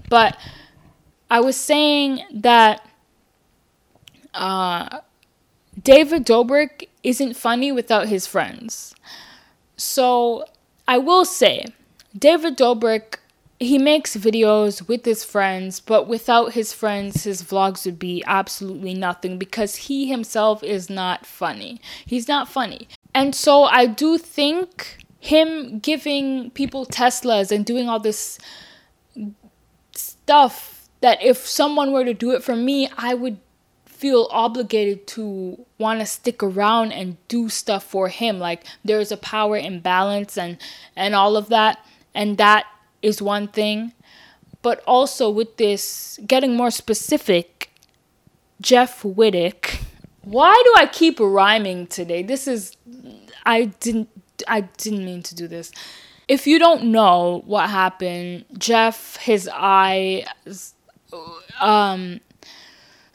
But 0.08 0.38
I 1.30 1.40
was 1.40 1.56
saying 1.56 2.22
that 2.32 2.86
uh 4.34 5.00
David 5.82 6.26
Dobrik 6.26 6.88
isn't 7.08 7.34
funny 7.34 7.72
without 7.72 8.08
his 8.08 8.26
friends. 8.26 8.94
So 9.76 10.44
I 10.86 10.98
will 10.98 11.24
say, 11.24 11.64
David 12.16 12.58
Dobrik, 12.58 13.16
he 13.58 13.78
makes 13.78 14.14
videos 14.14 14.86
with 14.86 15.04
his 15.04 15.24
friends, 15.24 15.80
but 15.80 16.06
without 16.06 16.52
his 16.52 16.72
friends, 16.72 17.24
his 17.24 17.42
vlogs 17.42 17.86
would 17.86 17.98
be 17.98 18.22
absolutely 18.26 18.92
nothing 18.92 19.38
because 19.38 19.76
he 19.76 20.06
himself 20.06 20.62
is 20.62 20.90
not 20.90 21.24
funny. 21.24 21.80
He's 22.04 22.28
not 22.28 22.46
funny. 22.46 22.88
And 23.14 23.34
so 23.34 23.64
I 23.64 23.86
do 23.86 24.18
think 24.18 24.98
him 25.18 25.78
giving 25.78 26.50
people 26.50 26.84
Teslas 26.84 27.50
and 27.50 27.64
doing 27.64 27.88
all 27.88 27.98
this 27.98 28.38
stuff 29.92 30.88
that 31.00 31.22
if 31.22 31.38
someone 31.38 31.92
were 31.92 32.04
to 32.04 32.14
do 32.14 32.32
it 32.32 32.44
for 32.44 32.54
me, 32.54 32.90
I 32.98 33.14
would 33.14 33.38
feel 33.98 34.28
obligated 34.30 35.06
to 35.08 35.64
want 35.78 36.00
to 36.00 36.06
stick 36.06 36.42
around 36.42 36.92
and 36.92 37.16
do 37.28 37.48
stuff 37.48 37.84
for 37.84 38.08
him. 38.08 38.38
Like 38.38 38.64
there's 38.84 39.12
a 39.12 39.16
power 39.16 39.56
imbalance 39.56 40.38
and 40.38 40.58
and 40.96 41.14
all 41.14 41.36
of 41.36 41.48
that 41.48 41.84
and 42.14 42.38
that 42.38 42.66
is 43.02 43.20
one 43.20 43.48
thing. 43.48 43.92
But 44.62 44.82
also 44.86 45.30
with 45.30 45.56
this 45.56 46.18
getting 46.26 46.56
more 46.56 46.70
specific 46.70 47.70
Jeff 48.60 49.02
Wittek 49.02 49.82
why 50.28 50.60
do 50.64 50.74
I 50.76 50.86
keep 50.86 51.18
rhyming 51.20 51.86
today? 51.86 52.22
This 52.22 52.46
is 52.46 52.76
I 53.46 53.66
didn't 53.80 54.10
I 54.46 54.62
didn't 54.62 55.04
mean 55.04 55.22
to 55.22 55.34
do 55.34 55.48
this. 55.48 55.72
If 56.28 56.46
you 56.46 56.58
don't 56.58 56.92
know 56.92 57.42
what 57.46 57.70
happened, 57.70 58.44
Jeff, 58.58 59.16
his 59.16 59.48
eye, 59.50 60.26
um, 61.58 62.20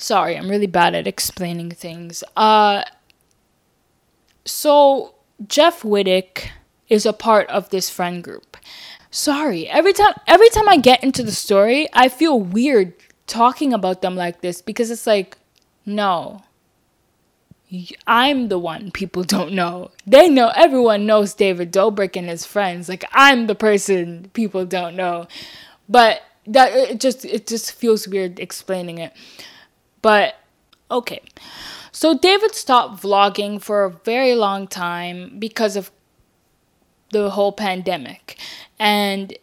sorry, 0.03 0.37
I'm 0.37 0.49
really 0.49 0.67
bad 0.67 0.93
at 0.93 1.07
explaining 1.07 1.71
things. 1.71 2.23
Uh, 2.35 2.83
so 4.45 5.15
Jeff 5.47 5.81
Wittek 5.81 6.49
is 6.89 7.05
a 7.05 7.13
part 7.13 7.49
of 7.49 7.69
this 7.69 7.89
friend 7.89 8.23
group. 8.23 8.57
Sorry, 9.09 9.67
every 9.67 9.93
time 9.93 10.13
every 10.27 10.49
time 10.49 10.67
I 10.67 10.77
get 10.77 11.03
into 11.03 11.23
the 11.23 11.31
story, 11.31 11.87
I 11.93 12.09
feel 12.09 12.39
weird 12.39 12.93
talking 13.27 13.71
about 13.71 14.01
them 14.01 14.15
like 14.15 14.41
this 14.41 14.61
because 14.61 14.91
it's 14.91 15.07
like, 15.07 15.37
no, 15.85 16.41
I'm 18.05 18.49
the 18.49 18.59
one 18.59 18.91
people 18.91 19.23
don't 19.23 19.53
know. 19.53 19.91
They 20.05 20.29
know 20.29 20.51
everyone 20.55 21.05
knows 21.05 21.33
David 21.33 21.71
Dobrik 21.71 22.17
and 22.17 22.27
his 22.27 22.45
friends. 22.45 22.89
Like 22.89 23.05
I'm 23.13 23.47
the 23.47 23.55
person 23.55 24.29
people 24.33 24.65
don't 24.65 24.95
know. 24.95 25.27
But 25.87 26.23
that 26.47 26.73
it 26.73 26.99
just 26.99 27.23
it 27.23 27.47
just 27.47 27.71
feels 27.71 28.07
weird 28.07 28.39
explaining 28.39 28.97
it. 28.97 29.13
But 30.03 30.35
okay. 30.91 31.21
So 31.91 32.15
David 32.15 32.53
stopped 32.53 33.01
vlogging 33.01 33.59
for 33.59 33.85
a 33.85 33.89
very 33.89 34.35
long 34.35 34.67
time 34.67 35.39
because 35.39 35.75
of 35.75 35.89
the 37.09 37.31
whole 37.31 37.51
pandemic. 37.53 38.37
And 38.77 39.35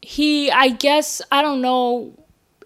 he 0.00 0.50
I 0.50 0.68
guess 0.68 1.20
I 1.30 1.42
don't 1.42 1.60
know 1.60 2.12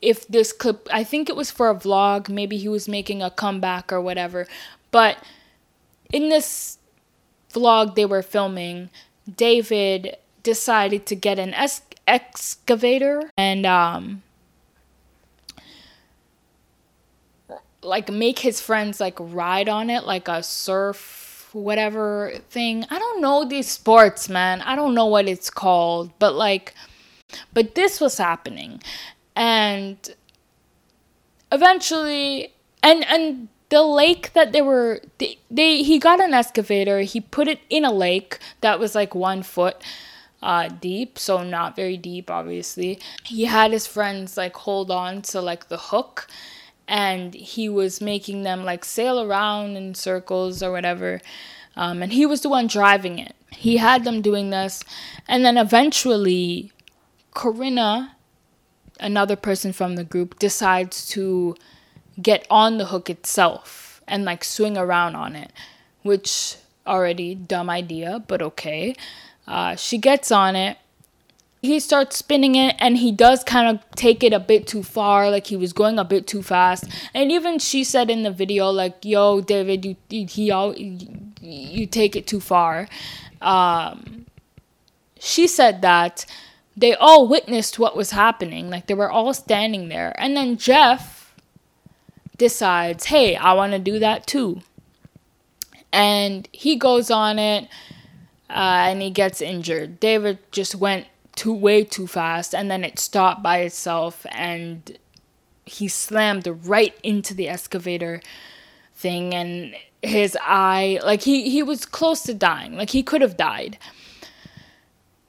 if 0.00 0.26
this 0.28 0.52
clip, 0.52 0.88
I 0.90 1.04
think 1.04 1.28
it 1.28 1.36
was 1.36 1.50
for 1.50 1.68
a 1.68 1.74
vlog, 1.74 2.28
maybe 2.28 2.56
he 2.56 2.68
was 2.68 2.88
making 2.88 3.22
a 3.22 3.30
comeback 3.30 3.92
or 3.92 4.00
whatever. 4.00 4.46
But 4.90 5.18
in 6.12 6.28
this 6.28 6.78
vlog 7.52 7.96
they 7.96 8.06
were 8.06 8.22
filming, 8.22 8.90
David 9.36 10.16
decided 10.42 11.06
to 11.06 11.14
get 11.16 11.38
an 11.38 11.52
es- 11.54 11.82
excavator 12.06 13.30
and 13.36 13.66
um 13.66 14.22
like 17.82 18.10
make 18.10 18.40
his 18.40 18.60
friends 18.60 19.00
like 19.00 19.16
ride 19.18 19.68
on 19.68 19.90
it 19.90 20.04
like 20.04 20.28
a 20.28 20.42
surf 20.42 21.48
whatever 21.52 22.32
thing. 22.48 22.86
I 22.90 22.98
don't 22.98 23.20
know 23.20 23.44
these 23.44 23.68
sports, 23.68 24.28
man. 24.28 24.60
I 24.62 24.76
don't 24.76 24.94
know 24.94 25.06
what 25.06 25.26
it's 25.26 25.50
called, 25.50 26.12
but 26.18 26.34
like 26.34 26.74
but 27.52 27.74
this 27.74 28.00
was 28.00 28.18
happening 28.18 28.82
and 29.36 30.14
eventually 31.52 32.52
and 32.82 33.04
and 33.06 33.48
the 33.68 33.82
lake 33.82 34.32
that 34.32 34.52
they 34.52 34.62
were 34.62 35.00
they, 35.18 35.38
they 35.50 35.82
he 35.82 35.98
got 35.98 36.20
an 36.20 36.34
excavator 36.34 37.00
he 37.00 37.20
put 37.20 37.48
it 37.48 37.60
in 37.68 37.84
a 37.84 37.92
lake 37.92 38.38
that 38.60 38.80
was 38.80 38.94
like 38.94 39.14
one 39.14 39.42
foot 39.42 39.76
uh 40.42 40.68
deep 40.68 41.18
so 41.18 41.42
not 41.42 41.76
very 41.76 41.96
deep 41.96 42.30
obviously 42.30 42.98
he 43.24 43.44
had 43.44 43.70
his 43.70 43.86
friends 43.86 44.36
like 44.36 44.56
hold 44.56 44.90
on 44.90 45.22
to 45.22 45.40
like 45.40 45.68
the 45.68 45.78
hook 45.78 46.26
and 46.90 47.32
he 47.32 47.70
was 47.70 48.02
making 48.02 48.42
them 48.42 48.64
like 48.64 48.84
sail 48.84 49.18
around 49.22 49.76
in 49.76 49.94
circles 49.94 50.62
or 50.62 50.70
whatever 50.70 51.22
um, 51.76 52.02
and 52.02 52.12
he 52.12 52.26
was 52.26 52.42
the 52.42 52.48
one 52.50 52.66
driving 52.66 53.18
it 53.18 53.34
he 53.52 53.78
had 53.78 54.04
them 54.04 54.20
doing 54.20 54.50
this 54.50 54.84
and 55.26 55.44
then 55.44 55.56
eventually 55.56 56.70
corinna 57.32 58.14
another 59.00 59.36
person 59.36 59.72
from 59.72 59.96
the 59.96 60.04
group 60.04 60.38
decides 60.38 61.08
to 61.08 61.54
get 62.20 62.46
on 62.50 62.78
the 62.78 62.86
hook 62.86 63.08
itself 63.08 64.02
and 64.06 64.24
like 64.24 64.44
swing 64.44 64.76
around 64.76 65.14
on 65.14 65.36
it, 65.36 65.52
which 66.02 66.56
already 66.86 67.34
dumb 67.34 67.70
idea, 67.70 68.22
but 68.26 68.42
okay. 68.42 68.94
Uh, 69.46 69.74
she 69.76 69.98
gets 69.98 70.30
on 70.30 70.56
it. 70.56 70.76
He 71.62 71.78
starts 71.78 72.16
spinning 72.16 72.54
it 72.54 72.74
and 72.78 72.96
he 72.96 73.12
does 73.12 73.44
kind 73.44 73.68
of 73.68 73.84
take 73.92 74.24
it 74.24 74.32
a 74.32 74.40
bit 74.40 74.66
too 74.66 74.82
far, 74.82 75.30
like 75.30 75.48
he 75.48 75.56
was 75.56 75.72
going 75.74 75.98
a 75.98 76.04
bit 76.04 76.26
too 76.26 76.42
fast. 76.42 76.84
And 77.12 77.30
even 77.30 77.58
she 77.58 77.84
said 77.84 78.08
in 78.08 78.22
the 78.22 78.30
video, 78.30 78.70
like, 78.70 79.04
"Yo, 79.04 79.40
David, 79.42 79.84
you 79.84 80.26
he 80.26 80.50
all 80.50 80.74
you 80.76 81.86
take 81.86 82.16
it 82.16 82.26
too 82.26 82.40
far." 82.40 82.88
Um, 83.42 84.26
she 85.18 85.46
said 85.46 85.82
that 85.82 86.24
they 86.76 86.94
all 86.94 87.28
witnessed 87.28 87.78
what 87.78 87.96
was 87.96 88.12
happening. 88.12 88.70
Like 88.70 88.86
they 88.86 88.94
were 88.94 89.10
all 89.10 89.34
standing 89.34 89.88
there. 89.88 90.14
And 90.18 90.36
then 90.36 90.56
Jeff 90.56 91.34
decides, 92.38 93.06
hey, 93.06 93.36
I 93.36 93.52
want 93.52 93.72
to 93.72 93.78
do 93.78 93.98
that 93.98 94.26
too. 94.26 94.62
And 95.92 96.48
he 96.52 96.76
goes 96.76 97.10
on 97.10 97.38
it 97.38 97.64
uh, 98.48 98.88
and 98.88 99.02
he 99.02 99.10
gets 99.10 99.42
injured. 99.42 100.00
David 100.00 100.38
just 100.52 100.74
went 100.74 101.06
too 101.36 101.52
way 101.52 101.84
too 101.84 102.06
fast 102.06 102.54
and 102.54 102.70
then 102.70 102.84
it 102.84 102.98
stopped 102.98 103.42
by 103.42 103.58
itself 103.58 104.26
and 104.30 104.98
he 105.64 105.88
slammed 105.88 106.46
right 106.64 106.94
into 107.02 107.34
the 107.34 107.48
excavator 107.48 108.20
thing 108.94 109.34
and 109.34 109.74
his 110.02 110.36
eye 110.42 110.98
like 111.04 111.22
he 111.22 111.50
he 111.50 111.62
was 111.62 111.84
close 111.84 112.22
to 112.22 112.34
dying 112.34 112.74
like 112.74 112.90
he 112.90 113.02
could 113.02 113.20
have 113.20 113.36
died 113.36 113.78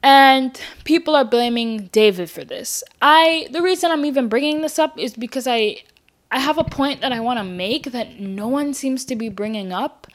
and 0.04 0.60
people 0.84 1.16
are 1.16 1.26
blaming 1.26 1.88
David 1.88 2.30
for 2.30 2.44
this. 2.44 2.84
I 3.02 3.48
the 3.52 3.62
reason 3.62 3.92
I'm 3.92 4.06
even 4.06 4.30
bringing 4.30 4.62
this 4.62 4.80
up 4.80 4.98
is 4.98 5.14
because 5.14 5.48
I 5.48 5.84
I 6.32 6.40
have 6.40 6.58
a 6.58 6.64
point 6.64 7.02
that 7.02 7.12
I 7.12 7.20
want 7.20 7.40
to 7.40 7.44
make 7.44 7.92
that 7.92 8.20
no 8.20 8.48
one 8.48 8.74
seems 8.74 9.06
to 9.06 9.16
be 9.16 9.30
bringing 9.30 9.72
up. 9.72 10.08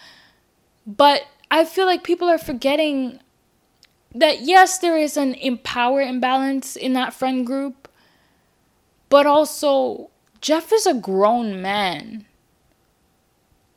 But 0.87 1.23
I 1.51 1.65
feel 1.65 1.87
like 1.87 2.05
people 2.05 2.29
are 2.29 2.39
forgetting 2.39 3.21
that 4.19 4.43
yes, 4.43 4.79
there 4.79 4.97
is 4.97 5.17
an 5.17 5.35
empower 5.35 6.01
imbalance 6.01 6.77
in 6.77 6.93
that 6.95 7.13
friend 7.13 7.47
group, 7.47 7.89
but 9.09 9.27
also 9.27 10.11
Jeff 10.41 10.73
is 10.73 10.87
a 10.87 10.95
grown 10.95 11.61
man. 11.61 12.27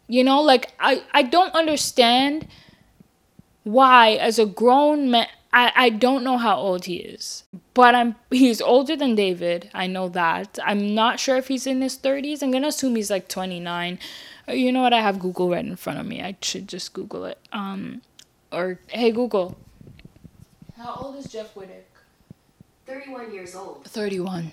You 0.08 0.24
know, 0.24 0.42
like 0.42 0.74
I 0.80 1.04
I 1.14 1.24
don't 1.24 1.54
understand 1.54 2.48
why 3.64 4.12
as 4.14 4.40
a 4.40 4.46
grown 4.46 5.12
man 5.12 5.28
I, 5.52 5.72
I 5.76 5.90
don't 5.90 6.24
know 6.24 6.38
how 6.38 6.58
old 6.58 6.86
he 6.86 6.98
is, 6.98 7.44
but 7.74 7.96
I'm 7.96 8.16
he's 8.30 8.62
older 8.62 8.96
than 8.96 9.16
David. 9.16 9.70
I 9.74 9.88
know 9.88 10.10
that. 10.10 10.60
I'm 10.64 10.94
not 10.94 11.20
sure 11.20 11.38
if 11.38 11.48
he's 11.48 11.66
in 11.66 11.82
his 11.82 11.98
30s. 11.98 12.44
I'm 12.44 12.52
gonna 12.52 12.68
assume 12.68 12.96
he's 12.96 13.10
like 13.10 13.28
29. 13.28 14.00
Uh, 14.48 14.52
you 14.52 14.72
know 14.72 14.82
what? 14.82 14.94
I 14.94 15.02
have 15.02 15.20
Google 15.20 15.50
right 15.50 15.66
in 15.66 15.76
front 15.76 16.00
of 16.00 16.06
me. 16.06 16.22
I 16.22 16.38
should 16.42 16.68
just 16.68 16.94
Google 16.94 17.26
it. 17.26 17.40
Um, 17.52 18.02
or 18.52 18.80
hey 18.88 19.12
Google. 19.12 19.58
How 20.80 20.96
old 21.02 21.18
is 21.18 21.30
Jeff 21.30 21.54
Wittek? 21.56 21.84
31 22.88 23.34
years 23.34 23.54
old. 23.54 23.84
31. 23.84 24.52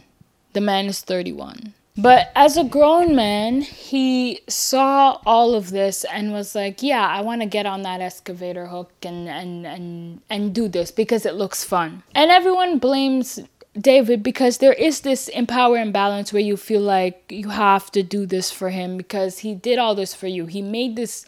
The 0.54 0.60
man 0.60 0.86
is 0.86 1.00
31. 1.00 1.72
But 1.96 2.32
as 2.34 2.56
a 2.56 2.64
grown 2.64 3.14
man, 3.14 3.60
he 3.60 4.40
saw 4.48 5.20
all 5.24 5.54
of 5.54 5.70
this 5.70 6.04
and 6.04 6.32
was 6.32 6.54
like, 6.54 6.82
"Yeah, 6.82 7.06
I 7.06 7.20
want 7.20 7.42
to 7.42 7.46
get 7.46 7.64
on 7.64 7.82
that 7.82 8.00
excavator 8.00 8.66
hook 8.66 8.92
and 9.02 9.28
and 9.28 9.66
and 9.66 10.20
and 10.28 10.54
do 10.54 10.68
this 10.68 10.90
because 10.90 11.24
it 11.24 11.34
looks 11.36 11.62
fun." 11.62 12.02
And 12.14 12.30
everyone 12.30 12.78
blames 12.78 13.38
David 13.80 14.22
because 14.22 14.58
there 14.58 14.74
is 14.74 15.02
this 15.02 15.28
empower 15.28 15.78
imbalance 15.78 16.32
where 16.32 16.42
you 16.42 16.56
feel 16.56 16.82
like 16.82 17.22
you 17.30 17.50
have 17.50 17.90
to 17.92 18.02
do 18.02 18.26
this 18.26 18.50
for 18.50 18.70
him 18.70 18.96
because 18.96 19.38
he 19.38 19.54
did 19.54 19.78
all 19.78 19.94
this 19.94 20.12
for 20.12 20.26
you. 20.26 20.46
He 20.46 20.60
made 20.60 20.96
this 20.96 21.24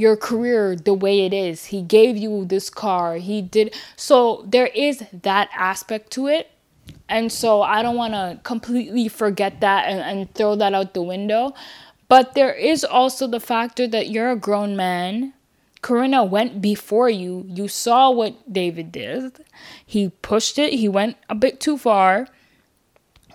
your 0.00 0.16
career 0.16 0.74
the 0.74 0.94
way 0.94 1.26
it 1.26 1.32
is. 1.32 1.66
He 1.66 1.82
gave 1.82 2.16
you 2.16 2.44
this 2.44 2.70
car. 2.70 3.16
He 3.16 3.42
did 3.42 3.74
so 3.96 4.44
there 4.48 4.68
is 4.68 5.04
that 5.12 5.50
aspect 5.54 6.10
to 6.12 6.26
it 6.26 6.50
and 7.08 7.30
so 7.30 7.62
I 7.62 7.82
don't 7.82 7.96
want 7.96 8.14
to 8.14 8.40
completely 8.44 9.08
forget 9.08 9.60
that 9.60 9.86
and, 9.88 10.00
and 10.00 10.34
throw 10.34 10.54
that 10.56 10.74
out 10.74 10.94
the 10.94 11.02
window. 11.02 11.54
But 12.08 12.34
there 12.34 12.52
is 12.52 12.84
also 12.84 13.26
the 13.26 13.40
factor 13.40 13.86
that 13.88 14.10
you're 14.10 14.30
a 14.30 14.36
grown 14.36 14.76
man. 14.76 15.34
Corinna 15.82 16.24
went 16.24 16.60
before 16.60 17.10
you. 17.10 17.44
You 17.48 17.68
saw 17.68 18.10
what 18.10 18.52
David 18.52 18.92
did. 18.92 19.44
He 19.84 20.10
pushed 20.22 20.58
it, 20.58 20.72
he 20.72 20.88
went 20.88 21.16
a 21.28 21.34
bit 21.34 21.60
too 21.60 21.76
far. 21.76 22.28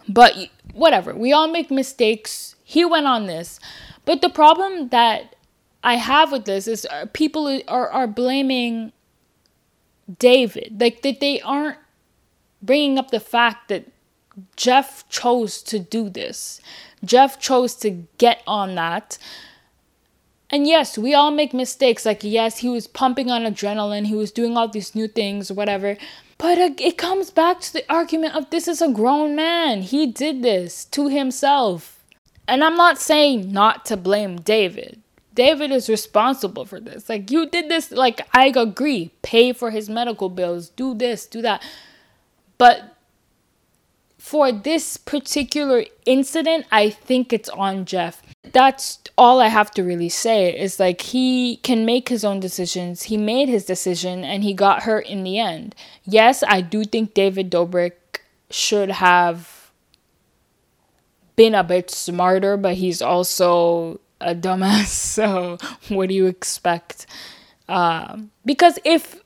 But 0.07 0.35
whatever, 0.73 1.13
we 1.13 1.33
all 1.33 1.47
make 1.47 1.71
mistakes. 1.71 2.55
He 2.63 2.85
went 2.85 3.07
on 3.07 3.25
this. 3.25 3.59
But 4.05 4.21
the 4.21 4.29
problem 4.29 4.89
that 4.89 5.34
I 5.85 5.95
have 5.95 6.31
with 6.31 6.45
this 6.45 6.67
is 6.67 6.85
uh, 6.87 7.05
people 7.13 7.61
are, 7.67 7.89
are 7.89 8.07
blaming 8.07 8.91
David. 10.17 10.81
Like 10.81 11.03
that 11.03 11.19
they 11.19 11.39
aren't 11.41 11.77
bringing 12.61 12.97
up 12.97 13.11
the 13.11 13.19
fact 13.19 13.69
that 13.69 13.85
Jeff 14.55 15.07
chose 15.09 15.61
to 15.61 15.77
do 15.77 16.09
this. 16.09 16.59
Jeff 17.03 17.39
chose 17.39 17.75
to 17.75 18.07
get 18.17 18.41
on 18.47 18.73
that. 18.75 19.19
And 20.49 20.67
yes, 20.67 20.97
we 20.97 21.13
all 21.13 21.31
make 21.31 21.53
mistakes. 21.53 22.05
Like, 22.05 22.23
yes, 22.23 22.57
he 22.57 22.69
was 22.69 22.87
pumping 22.87 23.29
on 23.29 23.43
adrenaline, 23.43 24.07
he 24.07 24.15
was 24.15 24.31
doing 24.31 24.57
all 24.57 24.67
these 24.67 24.95
new 24.95 25.07
things, 25.07 25.51
whatever. 25.51 25.97
But 26.37 26.57
it 26.57 26.97
comes 26.97 27.29
back 27.29 27.61
to 27.61 27.73
the 27.73 27.91
argument 27.91 28.35
of 28.35 28.49
this 28.49 28.67
is 28.67 28.81
a 28.81 28.91
grown 28.91 29.35
man. 29.35 29.81
He 29.81 30.07
did 30.07 30.41
this 30.41 30.85
to 30.85 31.07
himself. 31.07 32.03
And 32.47 32.63
I'm 32.63 32.75
not 32.75 32.99
saying 32.99 33.51
not 33.51 33.85
to 33.85 33.97
blame 33.97 34.37
David, 34.37 35.01
David 35.35 35.71
is 35.71 35.89
responsible 35.89 36.65
for 36.65 36.79
this. 36.79 37.07
Like, 37.09 37.29
you 37.29 37.47
did 37.47 37.69
this. 37.69 37.91
Like, 37.91 38.21
I 38.33 38.47
agree. 38.47 39.11
Pay 39.21 39.53
for 39.53 39.69
his 39.71 39.89
medical 39.89 40.29
bills. 40.29 40.69
Do 40.69 40.93
this, 40.93 41.25
do 41.25 41.41
that. 41.41 41.61
But 42.57 42.95
for 44.17 44.51
this 44.51 44.97
particular 44.97 45.83
incident, 46.05 46.65
I 46.71 46.89
think 46.89 47.31
it's 47.31 47.49
on 47.49 47.85
Jeff. 47.85 48.23
That's 48.43 48.99
all 49.17 49.39
I 49.39 49.49
have 49.49 49.71
to 49.71 49.83
really 49.83 50.09
say 50.09 50.57
is 50.57 50.79
like 50.79 51.01
he 51.01 51.57
can 51.57 51.85
make 51.85 52.09
his 52.09 52.25
own 52.25 52.39
decisions. 52.39 53.03
He 53.03 53.17
made 53.17 53.49
his 53.49 53.65
decision 53.65 54.23
and 54.23 54.43
he 54.43 54.53
got 54.53 54.83
hurt 54.83 55.05
in 55.05 55.23
the 55.23 55.37
end. 55.37 55.75
Yes, 56.05 56.43
I 56.47 56.61
do 56.61 56.85
think 56.85 57.13
David 57.13 57.51
Dobrik 57.51 58.21
should 58.49 58.89
have 58.89 59.71
been 61.35 61.53
a 61.53 61.63
bit 61.63 61.91
smarter, 61.91 62.57
but 62.57 62.75
he's 62.75 63.01
also 63.01 63.99
a 64.21 64.35
dumbass. 64.35 64.85
So, 65.15 65.57
what 65.89 66.09
do 66.09 66.15
you 66.15 66.25
expect? 66.27 67.05
Uh, 67.67 68.17
because 68.45 68.79
if 68.83 69.21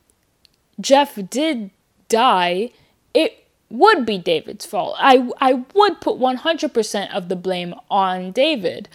Jeff 0.79 1.17
did 1.29 1.71
die, 2.07 2.71
it 3.13 3.47
would 3.69 4.05
be 4.05 4.17
David's 4.17 4.65
fault. 4.65 4.95
I 4.99 5.29
I 5.39 5.65
would 5.73 6.01
put 6.01 6.17
100% 6.17 7.15
of 7.15 7.29
the 7.29 7.35
blame 7.35 7.75
on 7.89 8.31
David. 8.31 8.89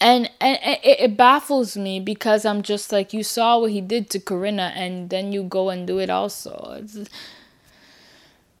And, 0.00 0.30
and 0.40 0.58
it, 0.62 1.00
it 1.00 1.16
baffles 1.16 1.76
me 1.76 1.98
because 2.00 2.44
I'm 2.44 2.62
just 2.62 2.92
like 2.92 3.12
you 3.14 3.22
saw 3.22 3.60
what 3.60 3.70
he 3.70 3.80
did 3.80 4.10
to 4.10 4.20
Corinna 4.20 4.72
and 4.74 5.08
then 5.08 5.32
you 5.32 5.44
go 5.44 5.70
and 5.70 5.86
do 5.86 5.98
it 5.98 6.10
also. 6.10 6.78
It's, 6.82 7.08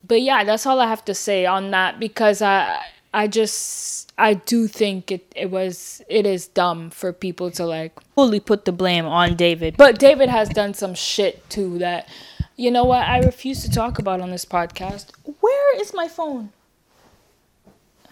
but 0.06 0.22
yeah, 0.22 0.44
that's 0.44 0.64
all 0.64 0.80
I 0.80 0.86
have 0.86 1.04
to 1.06 1.14
say 1.14 1.44
on 1.44 1.70
that 1.72 1.98
because 1.98 2.40
I 2.40 2.80
I 3.14 3.28
just 3.28 4.12
I 4.18 4.34
do 4.34 4.66
think 4.66 5.12
it, 5.12 5.32
it 5.36 5.48
was 5.50 6.02
it 6.08 6.26
is 6.26 6.48
dumb 6.48 6.90
for 6.90 7.12
people 7.12 7.48
to 7.52 7.64
like 7.64 7.92
fully 8.16 8.40
put 8.40 8.64
the 8.64 8.72
blame 8.72 9.06
on 9.06 9.36
David. 9.36 9.76
But 9.76 10.00
David 10.00 10.28
has 10.28 10.48
done 10.48 10.74
some 10.74 10.94
shit 10.94 11.48
too 11.48 11.78
that 11.78 12.08
you 12.56 12.72
know 12.72 12.84
what 12.84 13.06
I 13.06 13.20
refuse 13.20 13.62
to 13.62 13.70
talk 13.70 14.00
about 14.00 14.20
on 14.20 14.32
this 14.32 14.44
podcast. 14.44 15.12
Where 15.40 15.80
is 15.80 15.94
my 15.94 16.08
phone? 16.08 16.50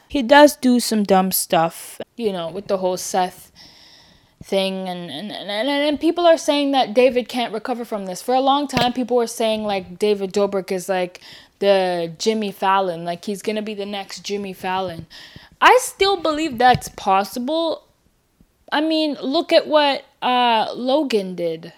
He 0.09 0.23
does 0.23 0.57
do 0.57 0.79
some 0.79 1.03
dumb 1.03 1.33
stuff, 1.33 2.01
you 2.17 2.33
know, 2.33 2.49
with 2.49 2.69
the 2.69 2.79
whole 2.79 2.97
Seth 2.97 3.51
thing 4.45 4.89
and 4.89 5.11
and, 5.11 5.33
and 5.33 5.69
and 5.69 6.01
people 6.01 6.27
are 6.27 6.39
saying 6.39 6.73
that 6.73 6.95
David 6.95 7.29
can't 7.29 7.53
recover 7.53 7.85
from 7.85 8.07
this. 8.07 8.23
For 8.23 8.35
a 8.35 8.41
long 8.41 8.69
time 8.69 8.93
people 8.93 9.17
were 9.17 9.27
saying 9.27 9.65
like 9.65 9.99
David 9.99 10.33
Dobrik 10.33 10.71
is 10.71 10.89
like 10.89 11.21
the 11.63 12.13
Jimmy 12.19 12.51
Fallon, 12.51 13.05
like 13.05 13.25
he's 13.25 13.41
to 13.55 13.63
be 13.63 13.73
the 13.73 13.87
next 13.87 14.25
Jimmy 14.25 14.53
Fallon. 14.53 15.07
I 15.61 15.79
still 15.81 16.17
believe 16.17 16.59
that's 16.59 16.89
possible. 16.89 17.85
I 18.73 18.81
mean, 18.81 19.17
look 19.23 19.53
at 19.53 19.69
what 19.69 20.05
uh, 20.21 20.73
Logan 20.75 21.37
did. 21.37 21.73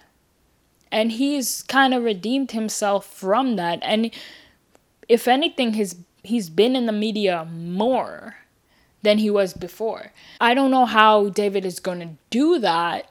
And 0.90 1.12
he's 1.12 1.62
kind 1.64 1.92
of 1.92 2.02
redeemed 2.02 2.52
himself 2.52 3.04
from 3.04 3.56
that. 3.56 3.78
And 3.82 4.10
if 5.06 5.28
anything, 5.28 5.74
his 5.74 5.96
he's 6.22 6.48
been 6.48 6.74
in 6.74 6.86
the 6.86 6.92
media 6.92 7.46
more 7.52 8.36
than 9.02 9.18
he 9.18 9.28
was 9.28 9.52
before. 9.52 10.12
I 10.40 10.54
don't 10.54 10.70
know 10.70 10.86
how 10.86 11.28
David 11.28 11.66
is 11.66 11.78
to 12.00 12.16
do 12.30 12.58
that, 12.60 13.10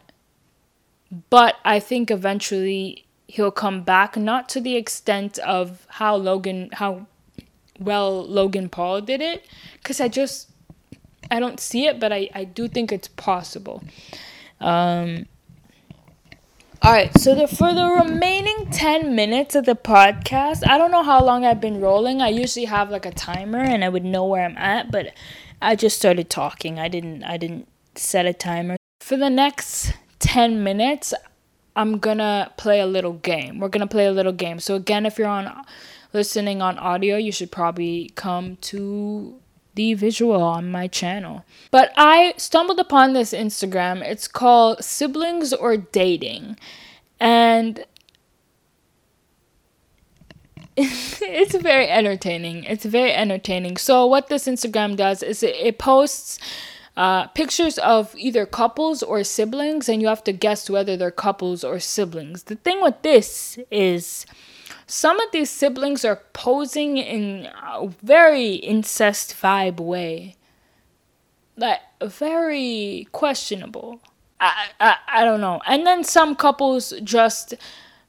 but 1.30 1.58
I 1.64 1.80
think 1.80 2.10
eventually 2.10 3.06
he'll 3.28 3.52
come 3.52 3.82
back 3.84 4.16
not 4.18 4.50
to 4.50 4.62
the 4.62 4.76
extent 4.76 5.38
of 5.40 5.86
how 5.90 6.16
Logan 6.16 6.70
how 6.74 7.08
well 7.80 8.24
Logan 8.24 8.70
Paul 8.70 9.02
did 9.02 9.22
it 9.22 9.46
cuz 9.84 10.00
I 10.00 10.08
just 10.08 10.50
I 11.32 11.40
don't 11.40 11.60
see 11.60 11.88
it, 11.88 12.00
but 12.00 12.12
I, 12.12 12.30
I 12.34 12.44
do 12.44 12.68
think 12.68 12.92
it's 12.92 13.08
possible. 13.08 13.84
Um, 14.60 15.26
all 16.82 16.92
right, 16.92 17.18
so 17.18 17.34
the, 17.34 17.48
for 17.48 17.74
the 17.74 17.86
remaining 17.86 18.70
10 18.70 19.16
minutes 19.16 19.56
of 19.56 19.66
the 19.66 19.76
podcast, 19.76 20.68
I 20.68 20.78
don't 20.78 20.92
know 20.92 21.02
how 21.02 21.24
long 21.24 21.46
I've 21.46 21.62
been 21.62 21.80
rolling. 21.80 22.22
I 22.22 22.28
usually 22.28 22.66
have 22.66 22.90
like 22.90 23.06
a 23.06 23.12
timer 23.12 23.60
and 23.60 23.84
I 23.86 23.90
would 23.90 24.04
know 24.04 24.26
where 24.26 24.44
I'm 24.46 24.58
at, 24.58 24.92
but 24.92 25.14
I 25.62 25.76
just 25.76 25.98
started 25.98 26.30
talking. 26.30 26.80
I 26.80 26.90
didn't 26.90 27.24
I 27.24 27.38
didn't 27.38 27.70
set 27.96 28.26
a 28.26 28.34
timer. 28.34 28.76
For 29.00 29.16
the 29.16 29.30
next 29.30 29.94
10 30.20 30.62
minutes, 30.62 31.14
I'm 31.76 32.00
to 32.20 32.52
play 32.58 32.80
a 32.80 32.86
little 32.86 33.14
game. 33.14 33.60
We're 33.60 33.70
to 33.82 33.88
play 33.88 34.06
a 34.06 34.12
little 34.12 34.32
game. 34.32 34.60
So 34.60 34.76
again, 34.76 35.06
if 35.06 35.18
you're 35.18 35.28
on 35.28 35.66
listening 36.14 36.62
on 36.62 36.78
audio, 36.78 37.18
you 37.18 37.32
should 37.32 37.52
probably 37.52 38.12
come 38.16 38.58
to 38.58 39.40
the 39.76 39.96
visual 39.96 40.42
on 40.42 40.70
my 40.72 40.88
channel. 40.88 41.44
But 41.72 41.92
I 41.98 42.36
stumbled 42.38 42.80
upon 42.80 43.14
this 43.14 43.34
Instagram. 43.34 44.04
It's 44.04 44.28
called 44.28 44.84
Siblings 44.84 45.52
or 45.52 45.78
Dating. 45.78 46.58
And 47.20 47.86
it's 50.78 51.56
very 51.56 51.90
entertaining. 51.90 52.64
It's 52.66 52.86
very 52.86 53.14
entertaining. 53.14 53.78
So, 53.78 54.06
what 54.06 54.28
this 54.28 54.46
Instagram 54.48 54.96
does 54.96 55.22
is 55.24 55.44
it, 55.44 55.56
it 55.56 55.78
posts 55.78 56.40
uh, 56.96 57.28
pictures 57.28 57.78
of 57.80 58.16
either 58.18 58.46
couples 58.46 59.02
or 59.02 59.24
siblings, 59.24 59.90
and 59.90 60.02
you 60.02 60.08
have 60.08 60.24
to 60.26 60.32
guess 60.32 60.70
whether 60.70 60.96
they're 60.96 61.12
couples 61.12 61.64
or 61.64 61.80
siblings. 61.80 62.44
The 62.44 62.56
thing 62.56 62.82
with 62.82 63.02
this 63.02 63.58
is 63.72 64.26
some 64.86 65.20
of 65.20 65.32
these 65.32 65.50
siblings 65.50 66.06
are 66.06 66.22
posing 66.34 66.98
in 66.98 67.50
a 67.64 67.88
very 68.04 68.54
incest 68.56 69.36
vibe 69.36 69.80
way. 69.80 70.36
Like, 71.56 71.80
very 72.02 73.08
questionable. 73.12 74.00
I, 74.40 74.70
I, 74.80 74.96
I 75.08 75.24
don't 75.24 75.42
know. 75.42 75.62
And 75.66 75.86
then 75.88 76.04
some 76.04 76.36
couples 76.36 76.94
just 77.04 77.54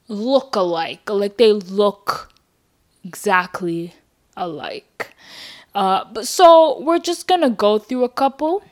look 0.07 0.55
alike. 0.55 1.09
Like, 1.09 1.37
they 1.37 1.53
look 1.53 2.31
exactly 3.03 3.93
alike. 4.35 5.15
Uh, 5.73 6.05
but 6.13 6.27
so 6.27 6.79
we're 6.81 6.99
just 6.99 7.27
gonna 7.27 7.49
go 7.49 7.77
through 7.77 8.03
a 8.03 8.09
couple. 8.09 8.63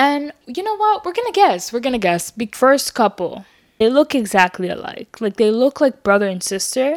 And 0.00 0.32
you 0.46 0.62
know 0.62 0.76
what? 0.78 1.04
We're 1.04 1.12
gonna 1.12 1.30
guess. 1.30 1.74
We're 1.74 1.80
gonna 1.80 1.98
guess. 1.98 2.30
Be- 2.30 2.48
first 2.54 2.94
couple. 2.94 3.44
They 3.78 3.90
look 3.90 4.14
exactly 4.14 4.70
alike. 4.70 5.20
Like 5.20 5.36
they 5.36 5.50
look 5.50 5.78
like 5.78 6.02
brother 6.02 6.26
and 6.26 6.42
sister. 6.42 6.96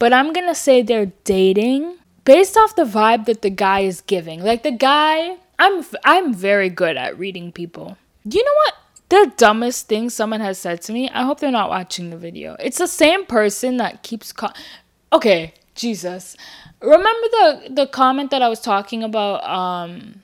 But 0.00 0.12
I'm 0.12 0.32
to 0.32 0.54
say 0.56 0.82
they're 0.82 1.12
dating 1.22 1.98
based 2.24 2.56
off 2.56 2.74
the 2.74 2.82
vibe 2.84 3.26
that 3.26 3.42
the 3.42 3.50
guy 3.50 3.80
is 3.80 4.00
giving. 4.00 4.42
Like 4.42 4.64
the 4.64 4.72
guy, 4.72 5.36
I'm 5.60 5.84
I'm 6.04 6.34
very 6.34 6.68
good 6.68 6.96
at 6.96 7.16
reading 7.16 7.52
people. 7.52 7.96
You 8.24 8.42
know 8.44 8.56
what? 8.64 8.74
The 9.08 9.32
dumbest 9.36 9.86
thing 9.86 10.10
someone 10.10 10.40
has 10.40 10.58
said 10.58 10.82
to 10.82 10.92
me. 10.92 11.08
I 11.10 11.22
hope 11.22 11.38
they're 11.38 11.52
not 11.52 11.70
watching 11.70 12.10
the 12.10 12.16
video. 12.16 12.56
It's 12.58 12.78
the 12.78 12.88
same 12.88 13.24
person 13.24 13.76
that 13.76 14.02
keeps 14.02 14.32
call- 14.32 14.54
Okay, 15.12 15.54
Jesus. 15.76 16.36
Remember 16.82 17.28
the 17.38 17.68
the 17.70 17.86
comment 17.86 18.32
that 18.32 18.42
I 18.42 18.48
was 18.48 18.60
talking 18.60 19.04
about 19.04 19.44
um 19.44 20.22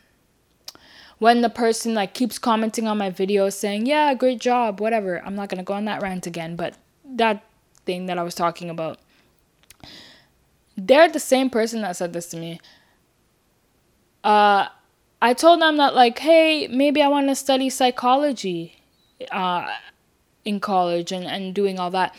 when 1.19 1.41
the 1.41 1.49
person 1.49 1.95
like 1.95 2.15
keeps 2.15 2.39
commenting 2.39 2.87
on 2.87 2.99
my 2.99 3.11
videos 3.11 3.55
saying, 3.55 3.87
"Yeah, 3.87 4.13
great 4.15 4.41
job, 4.41 4.81
whatever." 4.81 5.23
I'm 5.25 5.35
not 5.35 5.49
going 5.49 5.59
to 5.59 5.65
go 5.65 5.75
on 5.75 5.87
that 5.87 6.03
rant 6.03 6.27
again, 6.27 6.57
but 6.57 6.75
that 7.05 7.45
thing 7.85 8.07
that 8.07 8.19
I 8.19 8.23
was 8.23 8.35
talking 8.35 8.69
about. 8.69 8.99
They're 10.77 11.09
the 11.09 11.21
same 11.21 11.49
person 11.49 11.81
that 11.83 11.97
said 11.97 12.13
this 12.13 12.29
to 12.29 12.37
me. 12.37 12.61
Uh 14.23 14.69
I 15.23 15.33
told 15.33 15.63
them 15.63 15.79
that 15.79 15.95
like, 15.95 16.19
"Hey, 16.19 16.69
maybe 16.69 17.01
I 17.01 17.09
want 17.09 17.29
to 17.29 17.35
study 17.35 17.71
psychology 17.71 18.83
uh 19.31 19.73
in 20.45 20.61
college 20.61 21.13
and 21.13 21.25
and 21.25 21.55
doing 21.55 21.79
all 21.79 21.91
that." 21.93 22.15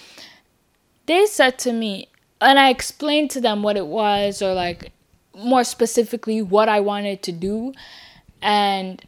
They 1.05 1.25
said 1.27 1.59
to 1.59 1.71
me, 1.71 2.09
and 2.41 2.57
I 2.57 2.69
explained 2.69 3.29
to 3.31 3.41
them 3.41 3.61
what 3.61 3.77
it 3.77 3.87
was 3.87 4.41
or 4.41 4.53
like 4.53 4.91
more 5.35 5.63
specifically 5.63 6.41
what 6.41 6.67
I 6.67 6.79
wanted 6.79 7.21
to 7.23 7.31
do 7.31 7.73
and 8.41 9.03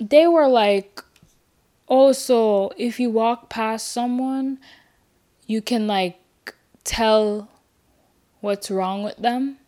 they 0.00 0.26
were 0.26 0.48
like 0.48 1.02
oh 1.88 2.12
so 2.12 2.72
if 2.76 2.98
you 2.98 3.10
walk 3.10 3.48
past 3.48 3.92
someone 3.92 4.58
you 5.46 5.60
can 5.60 5.86
like 5.86 6.18
tell 6.84 7.48
what's 8.40 8.70
wrong 8.70 9.02
with 9.02 9.16
them 9.16 9.58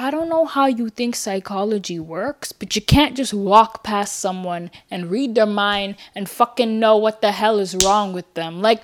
I 0.00 0.12
don't 0.12 0.28
know 0.28 0.44
how 0.44 0.66
you 0.66 0.90
think 0.90 1.16
psychology 1.16 1.98
works, 1.98 2.52
but 2.52 2.76
you 2.76 2.82
can't 2.82 3.16
just 3.16 3.34
walk 3.34 3.82
past 3.82 4.20
someone 4.20 4.70
and 4.92 5.10
read 5.10 5.34
their 5.34 5.44
mind 5.44 5.96
and 6.14 6.30
fucking 6.30 6.78
know 6.78 6.96
what 6.96 7.20
the 7.20 7.32
hell 7.32 7.58
is 7.58 7.74
wrong 7.84 8.12
with 8.12 8.32
them. 8.34 8.62
Like, 8.62 8.80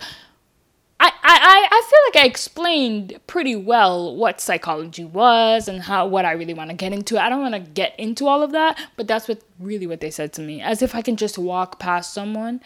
I, 1.07 1.39
I, 1.41 1.69
I 1.71 1.91
feel 1.91 2.21
like 2.21 2.25
I 2.25 2.29
explained 2.29 3.21
pretty 3.27 3.57
well 3.57 4.15
what 4.17 4.41
psychology 4.41 5.05
was 5.05 5.69
and 5.69 5.83
how 5.83 6.07
what 6.07 6.25
I 6.25 6.33
really 6.33 6.55
want 6.55 6.71
to 6.71 6.77
get 6.77 6.93
into. 6.93 7.19
I 7.19 7.29
don't 7.29 7.41
want 7.43 7.55
to 7.55 7.61
get 7.61 7.99
into 7.99 8.27
all 8.27 8.43
of 8.43 8.53
that, 8.53 8.79
but 8.97 9.07
that's 9.07 9.29
what 9.29 9.43
really 9.59 9.87
what 9.87 10.01
they 10.01 10.11
said 10.11 10.33
to 10.35 10.41
me. 10.41 10.61
As 10.61 10.83
if 10.83 10.95
I 10.95 11.03
can 11.03 11.17
just 11.17 11.37
walk 11.37 11.79
past 11.79 12.13
someone 12.13 12.61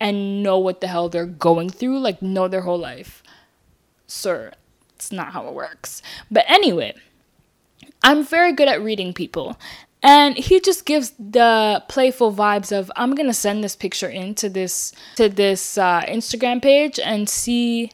and 0.00 0.42
know 0.42 0.58
what 0.58 0.80
the 0.80 0.88
hell 0.88 1.08
they're 1.08 1.26
going 1.26 1.70
through, 1.70 1.98
like 2.00 2.20
know 2.20 2.48
their 2.48 2.62
whole 2.62 2.78
life. 2.78 3.22
Sir, 4.06 4.52
it's 4.96 5.12
not 5.12 5.32
how 5.32 5.46
it 5.46 5.54
works. 5.54 6.02
But 6.30 6.44
anyway, 6.48 6.94
I'm 8.02 8.24
very 8.24 8.52
good 8.52 8.68
at 8.68 8.82
reading 8.82 9.12
people. 9.12 9.56
And 10.02 10.36
he 10.36 10.60
just 10.60 10.84
gives 10.84 11.12
the 11.18 11.82
playful 11.88 12.32
vibes 12.32 12.76
of 12.76 12.90
i'm 12.96 13.14
gonna 13.14 13.32
send 13.32 13.62
this 13.62 13.76
picture 13.76 14.08
into 14.08 14.48
this 14.48 14.92
to 15.16 15.28
this 15.28 15.78
uh, 15.78 16.00
instagram 16.02 16.60
page 16.60 16.98
and 16.98 17.28
see 17.28 17.90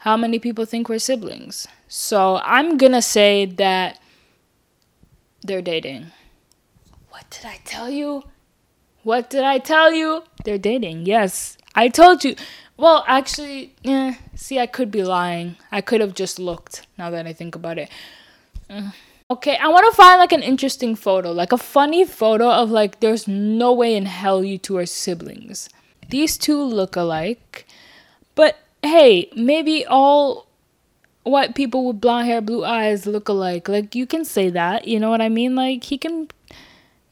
how 0.00 0.16
many 0.16 0.38
people 0.38 0.64
think 0.64 0.88
we're 0.88 0.98
siblings. 0.98 1.68
So 1.88 2.40
i'm 2.42 2.76
gonna 2.76 3.02
say 3.02 3.46
that 3.46 4.00
they're 5.42 5.62
dating. 5.62 6.06
What 7.10 7.28
did 7.30 7.44
i 7.44 7.58
tell 7.64 7.90
you? 7.90 8.24
What 9.02 9.30
did 9.30 9.44
i 9.44 9.58
tell 9.58 9.92
you? 9.92 10.24
They're 10.44 10.58
dating 10.58 11.06
yes. 11.06 11.56
I 11.74 11.88
told 11.88 12.24
you. 12.24 12.34
Well 12.76 13.04
actually 13.06 13.74
yeah 13.82 14.14
see 14.34 14.58
i 14.58 14.66
could 14.66 14.90
be 14.90 15.02
lying. 15.02 15.56
I 15.70 15.80
could 15.82 16.00
have 16.00 16.14
just 16.14 16.38
looked 16.38 16.86
now 16.96 17.10
that 17.10 17.26
i 17.26 17.32
think 17.34 17.54
about 17.54 17.78
it. 17.78 17.90
Uh. 18.68 18.90
Okay, 19.30 19.56
I 19.56 19.68
want 19.68 19.86
to 19.88 19.96
find 19.96 20.18
like 20.18 20.32
an 20.32 20.42
interesting 20.42 20.96
photo, 20.96 21.30
like 21.30 21.52
a 21.52 21.58
funny 21.58 22.04
photo 22.04 22.50
of 22.50 22.70
like 22.70 22.98
there's 22.98 23.28
no 23.28 23.72
way 23.72 23.94
in 23.94 24.06
hell 24.06 24.42
you 24.42 24.58
two 24.58 24.76
are 24.76 24.86
siblings. 24.86 25.68
These 26.08 26.36
two 26.36 26.60
look 26.60 26.96
alike, 26.96 27.66
but 28.34 28.58
hey, 28.82 29.30
maybe 29.36 29.86
all 29.86 30.48
white 31.22 31.54
people 31.54 31.86
with 31.86 32.00
blonde 32.00 32.26
hair, 32.26 32.40
blue 32.40 32.64
eyes 32.64 33.06
look 33.06 33.28
alike. 33.28 33.68
Like 33.68 33.94
you 33.94 34.04
can 34.06 34.24
say 34.24 34.50
that, 34.50 34.88
you 34.88 34.98
know 34.98 35.10
what 35.10 35.20
I 35.22 35.28
mean? 35.28 35.54
Like 35.54 35.84
he 35.84 35.96
can 35.96 36.28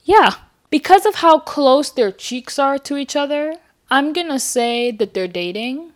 Yeah, 0.04 0.34
because 0.70 1.06
of 1.06 1.16
how 1.16 1.38
close 1.38 1.90
their 1.90 2.10
cheeks 2.10 2.58
are 2.58 2.78
to 2.78 2.96
each 2.96 3.14
other, 3.14 3.54
I'm 3.90 4.12
going 4.12 4.28
to 4.28 4.40
say 4.40 4.90
that 4.90 5.14
they're 5.14 5.28
dating 5.28 5.92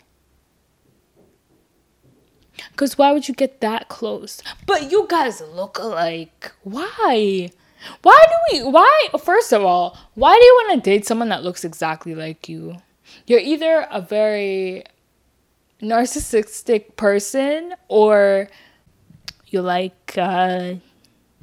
because 2.71 2.97
why 2.97 3.13
would 3.13 3.29
you 3.29 3.35
get 3.35 3.61
that 3.61 3.89
close? 3.89 4.43
But 4.67 4.91
you 4.91 5.07
guys 5.09 5.41
look 5.41 5.79
alike. 5.79 6.53
Why? 6.63 7.51
Why 8.03 8.27
do 8.29 8.65
we? 8.65 8.71
Why? 8.71 9.09
First 9.23 9.53
of 9.53 9.65
all, 9.65 9.97
why 10.15 10.35
do 10.35 10.45
you 10.45 10.55
want 10.55 10.85
to 10.85 10.91
date 10.91 11.07
someone 11.07 11.29
that 11.31 11.43
looks 11.43 11.65
exactly 11.65 12.15
like 12.15 12.49
you? 12.49 12.77
You're 13.27 13.41
either 13.41 13.87
a 13.91 14.01
very 14.01 14.85
narcissistic 15.81 16.97
person 16.97 17.75
or 17.89 18.49
you 19.49 19.61
like 19.61 20.15
uh, 20.17 20.75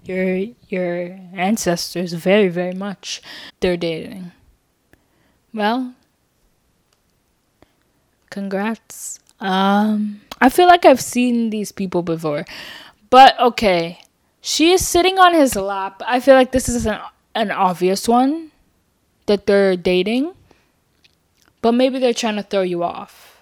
your 0.03 0.45
your 0.69 1.19
ancestors 1.33 2.13
very 2.13 2.47
very 2.47 2.73
much. 2.73 3.21
They're 3.59 3.77
dating. 3.77 4.31
Well, 5.53 5.95
congrats. 8.29 9.19
Um, 9.39 10.21
I 10.41 10.49
feel 10.49 10.67
like 10.67 10.85
I've 10.85 11.01
seen 11.01 11.49
these 11.49 11.71
people 11.71 12.01
before. 12.01 12.45
But 13.09 13.39
okay. 13.39 14.01
She 14.41 14.71
is 14.71 14.87
sitting 14.87 15.19
on 15.19 15.33
his 15.33 15.55
lap. 15.55 16.01
I 16.05 16.19
feel 16.19 16.35
like 16.35 16.51
this 16.51 16.69
is 16.69 16.85
an 16.85 16.99
an 17.35 17.51
obvious 17.51 18.07
one 18.07 18.51
that 19.25 19.45
they're 19.45 19.75
dating. 19.75 20.33
But 21.61 21.73
maybe 21.73 21.99
they're 21.99 22.13
trying 22.13 22.37
to 22.37 22.43
throw 22.43 22.61
you 22.61 22.83
off. 22.83 23.41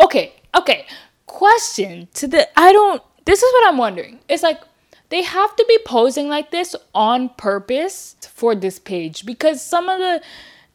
Okay, 0.00 0.34
okay. 0.54 0.86
Question 1.26 2.08
to 2.14 2.28
the 2.28 2.46
I 2.58 2.72
don't 2.72 3.02
this 3.24 3.42
is 3.42 3.52
what 3.54 3.68
I'm 3.68 3.78
wondering. 3.78 4.20
It's 4.28 4.42
like 4.42 4.60
they 5.08 5.22
have 5.22 5.56
to 5.56 5.64
be 5.68 5.78
posing 5.86 6.28
like 6.28 6.50
this 6.50 6.76
on 6.94 7.30
purpose 7.30 8.16
for 8.32 8.54
this 8.54 8.78
page 8.78 9.24
because 9.24 9.62
some 9.62 9.88
of 9.88 9.98
the 9.98 10.22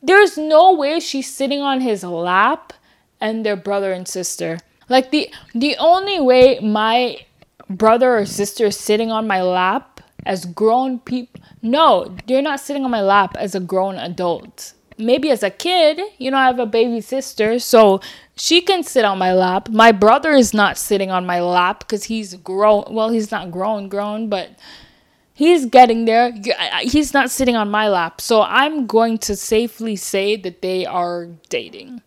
there's 0.02 0.38
no 0.38 0.74
way 0.74 1.00
she's 1.00 1.34
sitting 1.34 1.62
on 1.62 1.82
his 1.82 2.04
lap 2.04 2.74
and 3.20 3.46
their 3.46 3.56
brother 3.56 3.92
and 3.92 4.08
sister. 4.08 4.58
Like 4.90 5.12
the 5.12 5.32
the 5.54 5.78
only 5.78 6.20
way 6.20 6.60
my 6.60 7.26
brother 7.70 8.18
or 8.18 8.26
sister 8.26 8.66
is 8.66 8.78
sitting 8.78 9.12
on 9.12 9.28
my 9.28 9.42
lap 9.42 10.02
as 10.26 10.46
grown 10.46 11.00
people 11.00 11.40
no, 11.62 12.16
they're 12.28 12.42
not 12.42 12.60
sitting 12.60 12.86
on 12.86 12.92
my 12.92 13.02
lap 13.02 13.36
as 13.38 13.54
a 13.56 13.60
grown 13.60 13.96
adult. 13.96 14.74
Maybe 14.98 15.30
as 15.30 15.44
a 15.44 15.50
kid, 15.50 16.02
you 16.18 16.32
know, 16.32 16.38
I 16.38 16.46
have 16.46 16.60
a 16.60 16.66
baby 16.66 17.02
sister, 17.02 17.60
so 17.60 18.02
she 18.36 18.62
can 18.62 18.84
sit 18.84 19.06
on 19.06 19.18
my 19.18 19.34
lap. 19.34 19.70
My 19.70 19.92
brother 19.92 20.32
is 20.32 20.54
not 20.54 20.78
sitting 20.78 21.10
on 21.10 21.26
my 21.26 21.42
lap 21.42 21.80
because 21.80 22.06
he's 22.06 22.36
grown. 22.36 22.86
Well, 22.90 23.10
he's 23.10 23.32
not 23.32 23.52
grown, 23.52 23.88
grown, 23.88 24.30
but 24.30 24.58
he's 25.34 25.66
getting 25.66 26.06
there. 26.06 26.34
He's 26.82 27.14
not 27.14 27.32
sitting 27.32 27.56
on 27.56 27.72
my 27.72 27.88
lap. 27.88 28.20
So 28.20 28.42
I'm 28.42 28.88
going 28.88 29.18
to 29.20 29.36
safely 29.36 29.96
say 29.96 30.36
that 30.38 30.62
they 30.62 30.86
are 30.86 31.28
dating. 31.50 32.02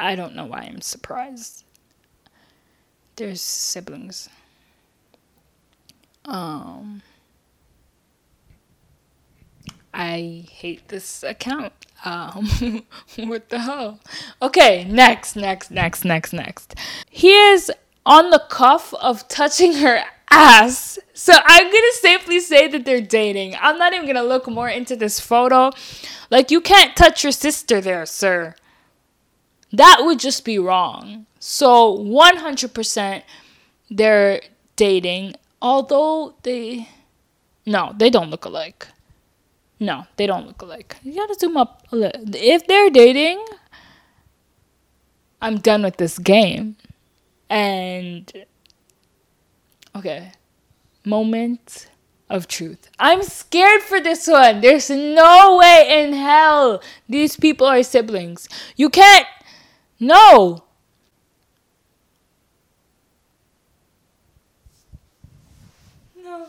I 0.00 0.14
don't 0.16 0.34
know 0.34 0.46
why 0.46 0.60
I'm 0.62 0.80
surprised. 0.80 1.64
There's 3.16 3.40
siblings. 3.40 4.28
Um 6.24 7.02
I 9.92 10.46
hate 10.50 10.88
this 10.88 11.22
account. 11.22 11.72
Um 12.04 12.84
what 13.18 13.50
the 13.50 13.60
hell? 13.60 14.00
Okay, 14.40 14.84
next, 14.84 15.36
next, 15.36 15.70
next, 15.70 16.04
next, 16.04 16.32
next. 16.32 16.74
He 17.10 17.32
is 17.32 17.70
on 18.06 18.30
the 18.30 18.42
cuff 18.48 18.94
of 18.94 19.28
touching 19.28 19.74
her 19.74 20.02
ass. 20.30 20.98
So 21.12 21.34
I'm 21.36 21.64
gonna 21.64 21.92
safely 22.00 22.40
say 22.40 22.68
that 22.68 22.84
they're 22.84 23.00
dating. 23.00 23.56
I'm 23.60 23.78
not 23.78 23.92
even 23.92 24.06
gonna 24.06 24.22
look 24.22 24.48
more 24.48 24.68
into 24.68 24.96
this 24.96 25.20
photo. 25.20 25.70
Like 26.30 26.50
you 26.50 26.60
can't 26.60 26.96
touch 26.96 27.22
your 27.22 27.32
sister 27.32 27.80
there, 27.80 28.06
sir. 28.06 28.54
That 29.72 30.00
would 30.02 30.18
just 30.18 30.44
be 30.44 30.58
wrong. 30.58 31.26
So 31.38 31.96
100% 31.96 33.22
they're 33.90 34.40
dating, 34.76 35.34
although 35.60 36.34
they. 36.42 36.88
No, 37.66 37.94
they 37.96 38.10
don't 38.10 38.30
look 38.30 38.44
alike. 38.44 38.88
No, 39.78 40.06
they 40.16 40.26
don't 40.26 40.46
look 40.46 40.62
alike. 40.62 40.96
You 41.02 41.14
gotta 41.14 41.34
zoom 41.34 41.56
up 41.56 41.86
a 41.92 41.96
little. 41.96 42.22
If 42.34 42.66
they're 42.66 42.90
dating, 42.90 43.44
I'm 45.40 45.58
done 45.58 45.82
with 45.82 45.96
this 45.96 46.18
game. 46.18 46.76
And. 47.48 48.30
Okay. 49.94 50.32
Moment 51.04 51.88
of 52.28 52.46
truth. 52.46 52.88
I'm 52.98 53.22
scared 53.22 53.82
for 53.82 54.00
this 54.00 54.28
one. 54.28 54.60
There's 54.60 54.88
no 54.88 55.56
way 55.58 56.04
in 56.04 56.12
hell 56.12 56.80
these 57.08 57.36
people 57.36 57.66
are 57.66 57.82
siblings. 57.82 58.48
You 58.76 58.88
can't 58.88 59.26
no! 60.00 60.64
No. 66.16 66.46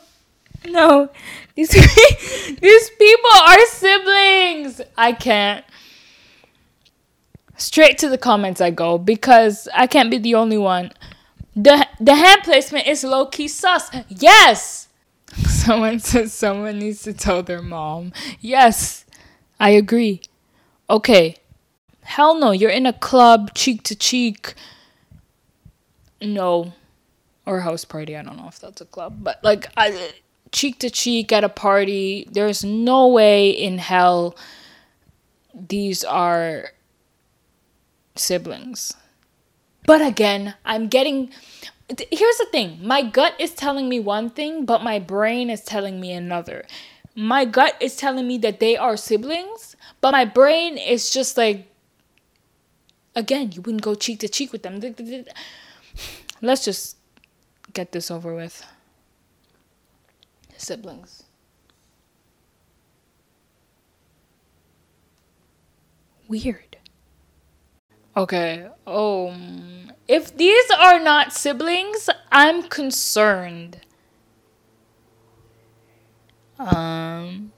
No. 0.67 1.09
These, 1.55 1.69
these 2.61 2.89
people 2.91 3.31
are 3.45 3.65
siblings! 3.67 4.81
I 4.97 5.13
can't. 5.13 5.65
Straight 7.57 7.97
to 7.99 8.09
the 8.09 8.17
comments 8.17 8.59
I 8.59 8.71
go 8.71 8.97
because 8.97 9.67
I 9.73 9.85
can't 9.85 10.09
be 10.09 10.17
the 10.17 10.33
only 10.35 10.57
one. 10.57 10.91
The 11.55 11.85
the 11.99 12.15
hand 12.15 12.41
placement 12.43 12.87
is 12.87 13.03
low 13.03 13.25
key 13.27 13.47
sus. 13.47 13.89
Yes. 14.07 14.87
Someone 15.47 15.99
says 15.99 16.33
someone 16.33 16.79
needs 16.79 17.03
to 17.03 17.13
tell 17.13 17.43
their 17.43 17.61
mom. 17.61 18.13
Yes. 18.39 19.05
I 19.59 19.69
agree. 19.71 20.21
Okay. 20.89 21.37
Hell 22.03 22.35
no, 22.35 22.51
you're 22.51 22.71
in 22.71 22.85
a 22.85 22.93
club, 22.93 23.53
cheek 23.53 23.83
to 23.83 23.95
cheek. 23.95 24.53
No. 26.21 26.73
Or 27.45 27.61
house 27.61 27.85
party, 27.85 28.15
I 28.15 28.23
don't 28.23 28.37
know 28.37 28.47
if 28.47 28.59
that's 28.59 28.81
a 28.81 28.85
club, 28.85 29.23
but 29.23 29.43
like 29.43 29.67
I, 29.75 30.11
cheek 30.51 30.79
to 30.79 30.89
cheek 30.89 31.31
at 31.31 31.43
a 31.43 31.49
party, 31.49 32.27
there's 32.31 32.63
no 32.63 33.07
way 33.07 33.49
in 33.49 33.77
hell 33.77 34.35
these 35.53 36.03
are 36.03 36.69
siblings. 38.15 38.95
But 39.85 40.01
again, 40.01 40.55
I'm 40.63 40.87
getting 40.87 41.31
here's 42.09 42.37
the 42.37 42.47
thing 42.51 42.79
my 42.81 43.01
gut 43.01 43.33
is 43.39 43.53
telling 43.53 43.89
me 43.89 43.99
one 43.99 44.29
thing, 44.29 44.65
but 44.65 44.83
my 44.83 44.99
brain 44.99 45.49
is 45.49 45.61
telling 45.61 45.99
me 45.99 46.11
another. 46.11 46.65
My 47.15 47.43
gut 47.43 47.75
is 47.81 47.95
telling 47.95 48.27
me 48.27 48.37
that 48.39 48.59
they 48.59 48.77
are 48.77 48.95
siblings, 48.95 49.75
but 49.99 50.11
my 50.11 50.23
brain 50.23 50.77
is 50.77 51.11
just 51.11 51.37
like, 51.37 51.67
again, 53.15 53.52
you 53.54 53.62
wouldn't 53.62 53.84
go 53.84 53.95
cheek 53.95 54.19
to 54.19 54.30
cheek 54.30 54.52
with 54.52 54.63
them. 54.63 54.80
Let's 56.41 56.65
just 56.65 56.97
get 57.74 57.91
this 57.91 58.10
over 58.10 58.34
with. 58.36 58.65
Siblings. 60.58 61.24
Weird. 66.28 66.78
Okay. 68.15 68.67
Um 68.86 69.91
if 70.08 70.36
these 70.36 70.69
are 70.78 71.00
not 71.00 71.34
siblings, 71.34 72.10
I'm 72.32 72.63
concerned. 72.63 73.82
Um 76.60 77.52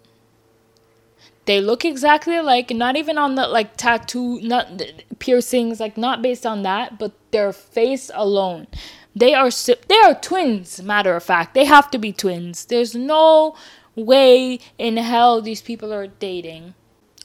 they 1.46 1.62
look 1.62 1.86
exactly 1.86 2.38
alike 2.38 2.72
not 2.72 2.96
even 2.96 3.18
on 3.18 3.36
the 3.36 3.48
like 3.48 3.78
tattoo 3.78 4.40
not 4.42 4.82
piercings 5.20 5.80
like 5.80 5.98
not 5.98 6.22
based 6.22 6.46
on 6.46 6.64
that 6.64 7.00
but 7.00 7.14
their 7.32 7.54
face 7.54 8.12
alone 8.14 8.68
They 9.16 9.34
are 9.36 9.50
they 9.90 10.00
are 10.00 10.16
twins. 10.16 10.82
Matter 10.84 11.16
of 11.16 11.24
fact, 11.24 11.54
they 11.54 11.66
have 11.66 11.92
to 11.92 12.00
be 12.00 12.12
twins. 12.14 12.66
There's 12.66 12.96
no 12.96 13.56
way 13.96 14.60
in 14.78 14.98
hell 14.98 15.42
these 15.42 15.62
people 15.62 15.94
are 15.94 16.08
dating. 16.08 16.74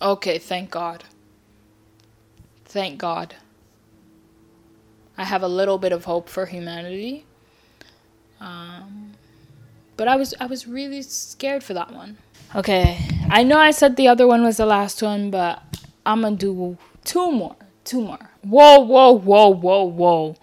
Okay, 0.02 0.38
thank 0.38 0.70
God. 0.70 1.04
Thank 2.64 2.98
God. 2.98 3.36
I 5.18 5.24
have 5.24 5.42
a 5.42 5.48
little 5.48 5.78
bit 5.78 5.92
of 5.92 6.04
hope 6.06 6.28
for 6.28 6.46
humanity. 6.46 7.26
Um, 8.40 9.12
but 9.96 10.08
I 10.08 10.16
was 10.16 10.34
I 10.40 10.46
was 10.46 10.66
really 10.68 11.02
scared 11.02 11.64
for 11.64 11.74
that 11.74 11.92
one. 11.92 12.18
Okay, 12.56 12.98
I 13.30 13.42
know 13.42 13.58
I 13.58 13.72
said 13.72 13.96
the 13.96 14.08
other 14.08 14.26
one 14.26 14.42
was 14.42 14.56
the 14.56 14.66
last 14.66 15.02
one, 15.02 15.30
but 15.30 15.62
I'm 16.06 16.22
gonna 16.22 16.36
do 16.36 16.78
two 17.04 17.30
more. 17.30 17.56
Two 17.84 18.00
more. 18.02 18.18
Whoa, 18.42 18.80
whoa, 18.80 19.12
whoa, 19.12 19.48
whoa, 19.48 19.84
whoa. 19.84 20.36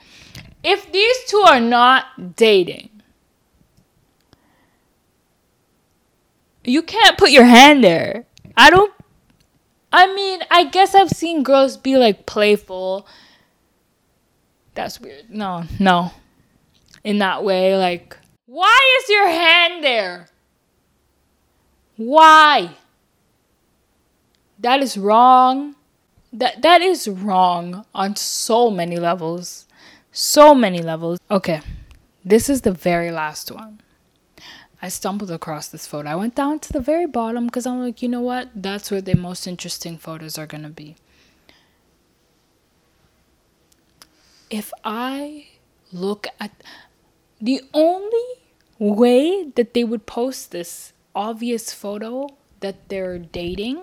If 0.64 0.92
these 0.92 1.18
two 1.28 1.44
are 1.48 1.60
not 1.60 2.36
dating, 2.36 2.90
you 6.64 6.82
can't 6.84 7.18
put 7.18 7.32
your 7.32 7.46
hand 7.46 7.84
there. 7.84 8.26
I 8.56 8.70
don't. 8.70 8.94
I 9.92 10.14
mean, 10.14 10.42
I 10.52 10.66
guess 10.66 10.94
I've 10.94 11.10
seen 11.10 11.44
girls 11.44 11.78
be 11.78 11.98
like 11.98 12.26
playful. 12.26 13.08
That's 14.74 15.00
weird. 15.00 15.30
No, 15.30 15.64
no. 15.80 16.12
In 17.04 17.20
that 17.20 17.44
way, 17.44 17.78
like, 17.78 18.18
why 18.46 19.00
is 19.02 19.10
your 19.10 19.28
hand 19.28 19.84
there? 19.84 20.28
Why? 21.98 22.76
That 24.60 24.82
is 24.82 24.98
wrong. 24.98 25.76
That 26.34 26.62
that 26.62 26.82
is 26.82 27.08
wrong 27.08 27.86
on 27.94 28.16
so 28.16 28.70
many 28.70 28.98
levels. 28.98 29.68
So 30.12 30.54
many 30.56 30.82
levels. 30.82 31.20
Okay. 31.30 31.62
This 32.24 32.50
is 32.50 32.62
the 32.62 32.72
very 32.72 33.12
last 33.12 33.52
one. 33.52 33.82
I 34.82 34.90
stumbled 34.90 35.32
across 35.32 35.68
this 35.68 35.88
photo. 35.88 36.10
I 36.10 36.16
went 36.16 36.36
down 36.36 36.60
to 36.60 36.74
the 36.74 36.80
very 36.80 37.06
bottom 37.06 37.46
because 37.46 37.66
I'm 37.66 37.82
like, 37.82 38.02
you 38.02 38.10
know 38.10 38.22
what? 38.22 38.50
That's 38.56 38.92
where 38.92 39.02
the 39.02 39.16
most 39.16 39.48
interesting 39.48 39.98
photos 39.98 40.38
are 40.38 40.46
going 40.46 40.64
to 40.64 40.70
be. 40.70 40.96
If 44.50 44.72
I 44.84 45.48
look 45.92 46.28
at 46.40 46.52
the 47.42 47.62
only 47.74 48.26
way 48.78 49.50
that 49.56 49.74
they 49.74 49.84
would 49.84 50.06
post 50.06 50.52
this 50.52 50.94
obvious 51.16 51.74
photo 51.74 52.30
that 52.60 52.90
they're 52.90 53.18
dating 53.18 53.82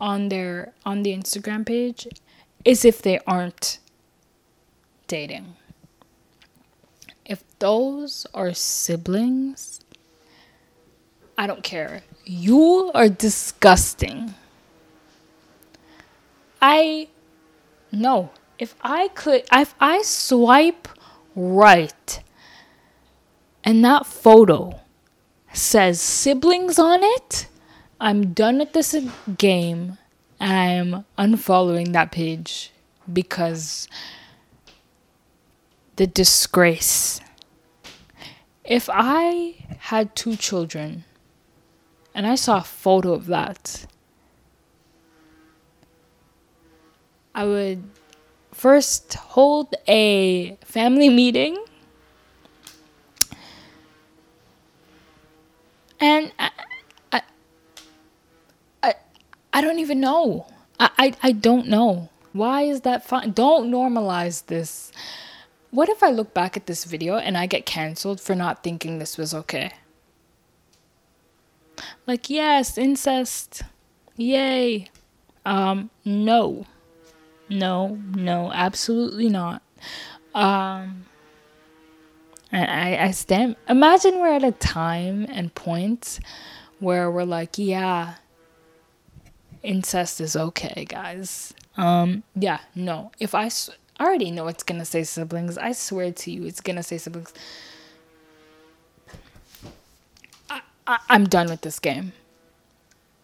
on 0.00 0.28
their 0.28 0.72
on 0.84 1.02
the 1.02 1.12
Instagram 1.12 1.64
page 1.64 2.08
is 2.64 2.84
if 2.84 3.02
they 3.02 3.20
aren't 3.26 3.78
dating. 5.06 5.54
If 7.24 7.42
those 7.58 8.26
are 8.34 8.52
siblings, 8.52 9.80
I 11.38 11.46
don't 11.46 11.62
care. 11.62 12.02
You 12.24 12.90
are 12.94 13.08
disgusting. 13.08 14.34
I 16.60 17.08
no. 17.92 18.30
If 18.58 18.74
I 18.80 19.08
could 19.08 19.44
if 19.52 19.74
I 19.80 20.02
swipe 20.02 20.88
right 21.34 22.22
and 23.62 23.84
that 23.84 24.06
photo 24.06 24.80
says 25.56 26.00
siblings 26.00 26.78
on 26.78 27.00
it, 27.02 27.46
I'm 28.00 28.34
done 28.34 28.58
with 28.58 28.72
this 28.72 28.94
game. 29.38 29.98
I'm 30.38 31.06
unfollowing 31.18 31.92
that 31.92 32.12
page 32.12 32.72
because 33.10 33.88
the 35.96 36.06
disgrace. 36.06 37.20
If 38.64 38.90
I 38.92 39.54
had 39.78 40.14
two 40.14 40.36
children 40.36 41.04
and 42.14 42.26
I 42.26 42.34
saw 42.34 42.58
a 42.58 42.64
photo 42.64 43.14
of 43.14 43.26
that, 43.26 43.86
I 47.34 47.44
would 47.44 47.84
first 48.52 49.14
hold 49.14 49.74
a 49.88 50.56
family 50.64 51.08
meeting 51.08 51.56
and 56.00 56.32
I, 56.38 56.50
I, 57.12 57.22
I, 58.82 58.94
I 59.52 59.60
don't 59.60 59.78
even 59.78 60.00
know. 60.00 60.46
I, 60.78 60.90
I, 60.98 61.14
I 61.22 61.32
don't 61.32 61.68
know. 61.68 62.10
Why 62.32 62.62
is 62.62 62.82
that 62.82 63.06
fine? 63.06 63.32
Don't 63.32 63.70
normalize 63.70 64.46
this. 64.46 64.92
What 65.70 65.88
if 65.88 66.02
I 66.02 66.10
look 66.10 66.34
back 66.34 66.56
at 66.56 66.66
this 66.66 66.84
video 66.84 67.16
and 67.16 67.36
I 67.36 67.46
get 67.46 67.66
canceled 67.66 68.20
for 68.20 68.34
not 68.34 68.62
thinking 68.62 68.98
this 68.98 69.16
was 69.16 69.34
okay? 69.34 69.72
Like, 72.06 72.30
yes, 72.30 72.78
incest. 72.78 73.62
Yay. 74.16 74.90
Um, 75.44 75.90
no. 76.04 76.66
No, 77.48 77.98
no, 78.14 78.50
absolutely 78.52 79.28
not. 79.28 79.62
Um, 80.34 81.06
and 82.56 82.70
I, 82.70 83.08
I 83.08 83.10
stand. 83.10 83.56
Imagine 83.68 84.18
we're 84.18 84.32
at 84.32 84.42
a 84.42 84.52
time 84.52 85.26
and 85.28 85.54
point 85.54 86.20
where 86.78 87.10
we're 87.10 87.24
like, 87.24 87.58
yeah, 87.58 88.14
incest 89.62 90.22
is 90.22 90.36
okay, 90.36 90.86
guys. 90.88 91.52
Um, 91.76 92.22
yeah, 92.34 92.60
no. 92.74 93.12
If 93.20 93.34
I 93.34 93.50
already 94.00 94.30
know 94.30 94.46
it's 94.46 94.62
gonna 94.62 94.86
say 94.86 95.04
siblings. 95.04 95.58
I 95.58 95.72
swear 95.72 96.12
to 96.12 96.30
you, 96.30 96.44
it's 96.44 96.62
gonna 96.62 96.82
say 96.82 96.96
siblings. 96.96 97.34
I, 100.48 100.62
I, 100.86 100.98
I'm 101.10 101.24
done 101.24 101.48
with 101.48 101.60
this 101.60 101.78
game. 101.78 102.14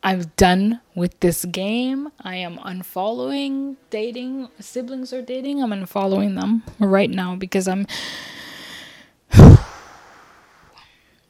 I'm 0.02 0.24
done 0.36 0.80
with 0.94 1.18
this 1.20 1.46
game. 1.46 2.10
I 2.20 2.36
am 2.36 2.58
unfollowing 2.58 3.76
dating 3.88 4.48
siblings 4.60 5.10
or 5.14 5.22
dating. 5.22 5.62
I'm 5.62 5.70
unfollowing 5.70 6.38
them 6.38 6.64
right 6.78 7.08
now 7.08 7.34
because 7.34 7.66
I'm 7.66 7.86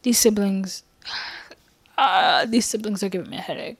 these 0.02 0.18
siblings 0.18 0.82
uh, 1.98 2.46
these 2.46 2.66
siblings 2.66 3.02
are 3.02 3.08
giving 3.08 3.30
me 3.30 3.36
a 3.36 3.40
headache. 3.40 3.78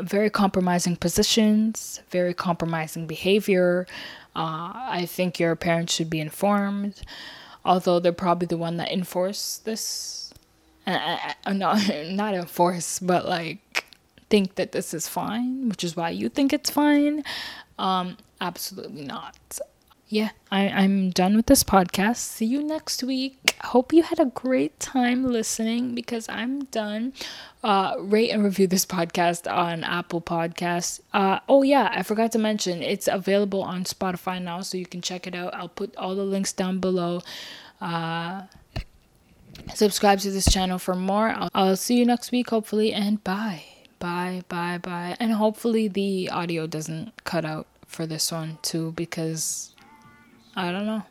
Very 0.00 0.28
compromising 0.28 0.96
positions, 0.96 2.00
very 2.10 2.34
compromising 2.34 3.06
behavior. 3.06 3.86
Uh, 4.34 4.72
I 4.74 5.06
think 5.08 5.38
your 5.38 5.54
parents 5.54 5.94
should 5.94 6.10
be 6.10 6.18
informed, 6.18 7.02
although 7.64 8.00
they're 8.00 8.12
probably 8.12 8.46
the 8.46 8.56
one 8.56 8.76
that 8.78 8.90
enforce 8.90 9.58
this 9.58 10.24
uh, 10.86 11.18
uh, 11.46 11.52
not 11.52 11.88
not 12.06 12.34
enforce, 12.34 12.98
but 12.98 13.26
like 13.26 13.84
think 14.28 14.56
that 14.56 14.72
this 14.72 14.92
is 14.92 15.06
fine, 15.06 15.68
which 15.68 15.84
is 15.84 15.96
why 15.96 16.10
you 16.10 16.28
think 16.28 16.52
it's 16.52 16.70
fine. 16.70 17.22
Um, 17.78 18.16
absolutely 18.40 19.04
not. 19.04 19.36
Yeah, 20.06 20.30
I, 20.50 20.68
I'm 20.68 21.10
done 21.10 21.34
with 21.34 21.46
this 21.46 21.64
podcast. 21.64 22.16
See 22.16 22.44
you 22.44 22.62
next 22.62 23.02
week. 23.02 23.56
Hope 23.64 23.92
you 23.92 24.02
had 24.02 24.20
a 24.20 24.26
great 24.26 24.78
time 24.78 25.24
listening 25.24 25.94
because 25.94 26.28
I'm 26.28 26.64
done. 26.66 27.14
Uh, 27.64 27.94
rate 27.98 28.30
and 28.30 28.44
review 28.44 28.66
this 28.66 28.84
podcast 28.84 29.50
on 29.50 29.82
Apple 29.82 30.20
Podcasts. 30.20 31.00
Uh, 31.14 31.40
oh, 31.48 31.62
yeah, 31.62 31.90
I 31.90 32.02
forgot 32.02 32.32
to 32.32 32.38
mention 32.38 32.82
it's 32.82 33.08
available 33.08 33.62
on 33.62 33.84
Spotify 33.84 34.40
now, 34.40 34.60
so 34.60 34.76
you 34.76 34.84
can 34.86 35.00
check 35.00 35.26
it 35.26 35.34
out. 35.34 35.54
I'll 35.54 35.70
put 35.70 35.96
all 35.96 36.14
the 36.14 36.24
links 36.24 36.52
down 36.52 36.80
below. 36.80 37.22
Uh, 37.80 38.42
subscribe 39.74 40.20
to 40.20 40.30
this 40.30 40.52
channel 40.52 40.78
for 40.78 40.94
more. 40.94 41.30
I'll, 41.30 41.48
I'll 41.54 41.76
see 41.76 41.96
you 41.96 42.04
next 42.04 42.30
week, 42.30 42.50
hopefully, 42.50 42.92
and 42.92 43.24
bye. 43.24 43.64
Bye, 43.98 44.42
bye, 44.48 44.78
bye. 44.78 45.16
And 45.18 45.32
hopefully 45.32 45.88
the 45.88 46.28
audio 46.28 46.66
doesn't 46.66 47.24
cut 47.24 47.46
out 47.46 47.66
for 47.86 48.06
this 48.06 48.30
one 48.30 48.58
too, 48.60 48.92
because 48.92 49.73
I 50.56 50.70
don't 50.70 50.86
know. 50.86 51.02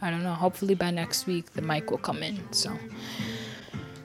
I 0.00 0.10
don't 0.10 0.22
know. 0.22 0.34
Hopefully 0.34 0.74
by 0.74 0.90
next 0.90 1.26
week 1.26 1.52
the 1.52 1.62
mic 1.62 1.90
will 1.90 1.98
come 1.98 2.22
in. 2.22 2.38
So 2.52 2.72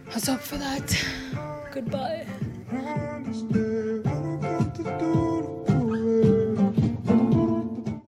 let's 0.08 0.28
hope 0.28 0.42
for 0.42 0.58
that. 0.58 1.06
Goodbye. 1.72 2.28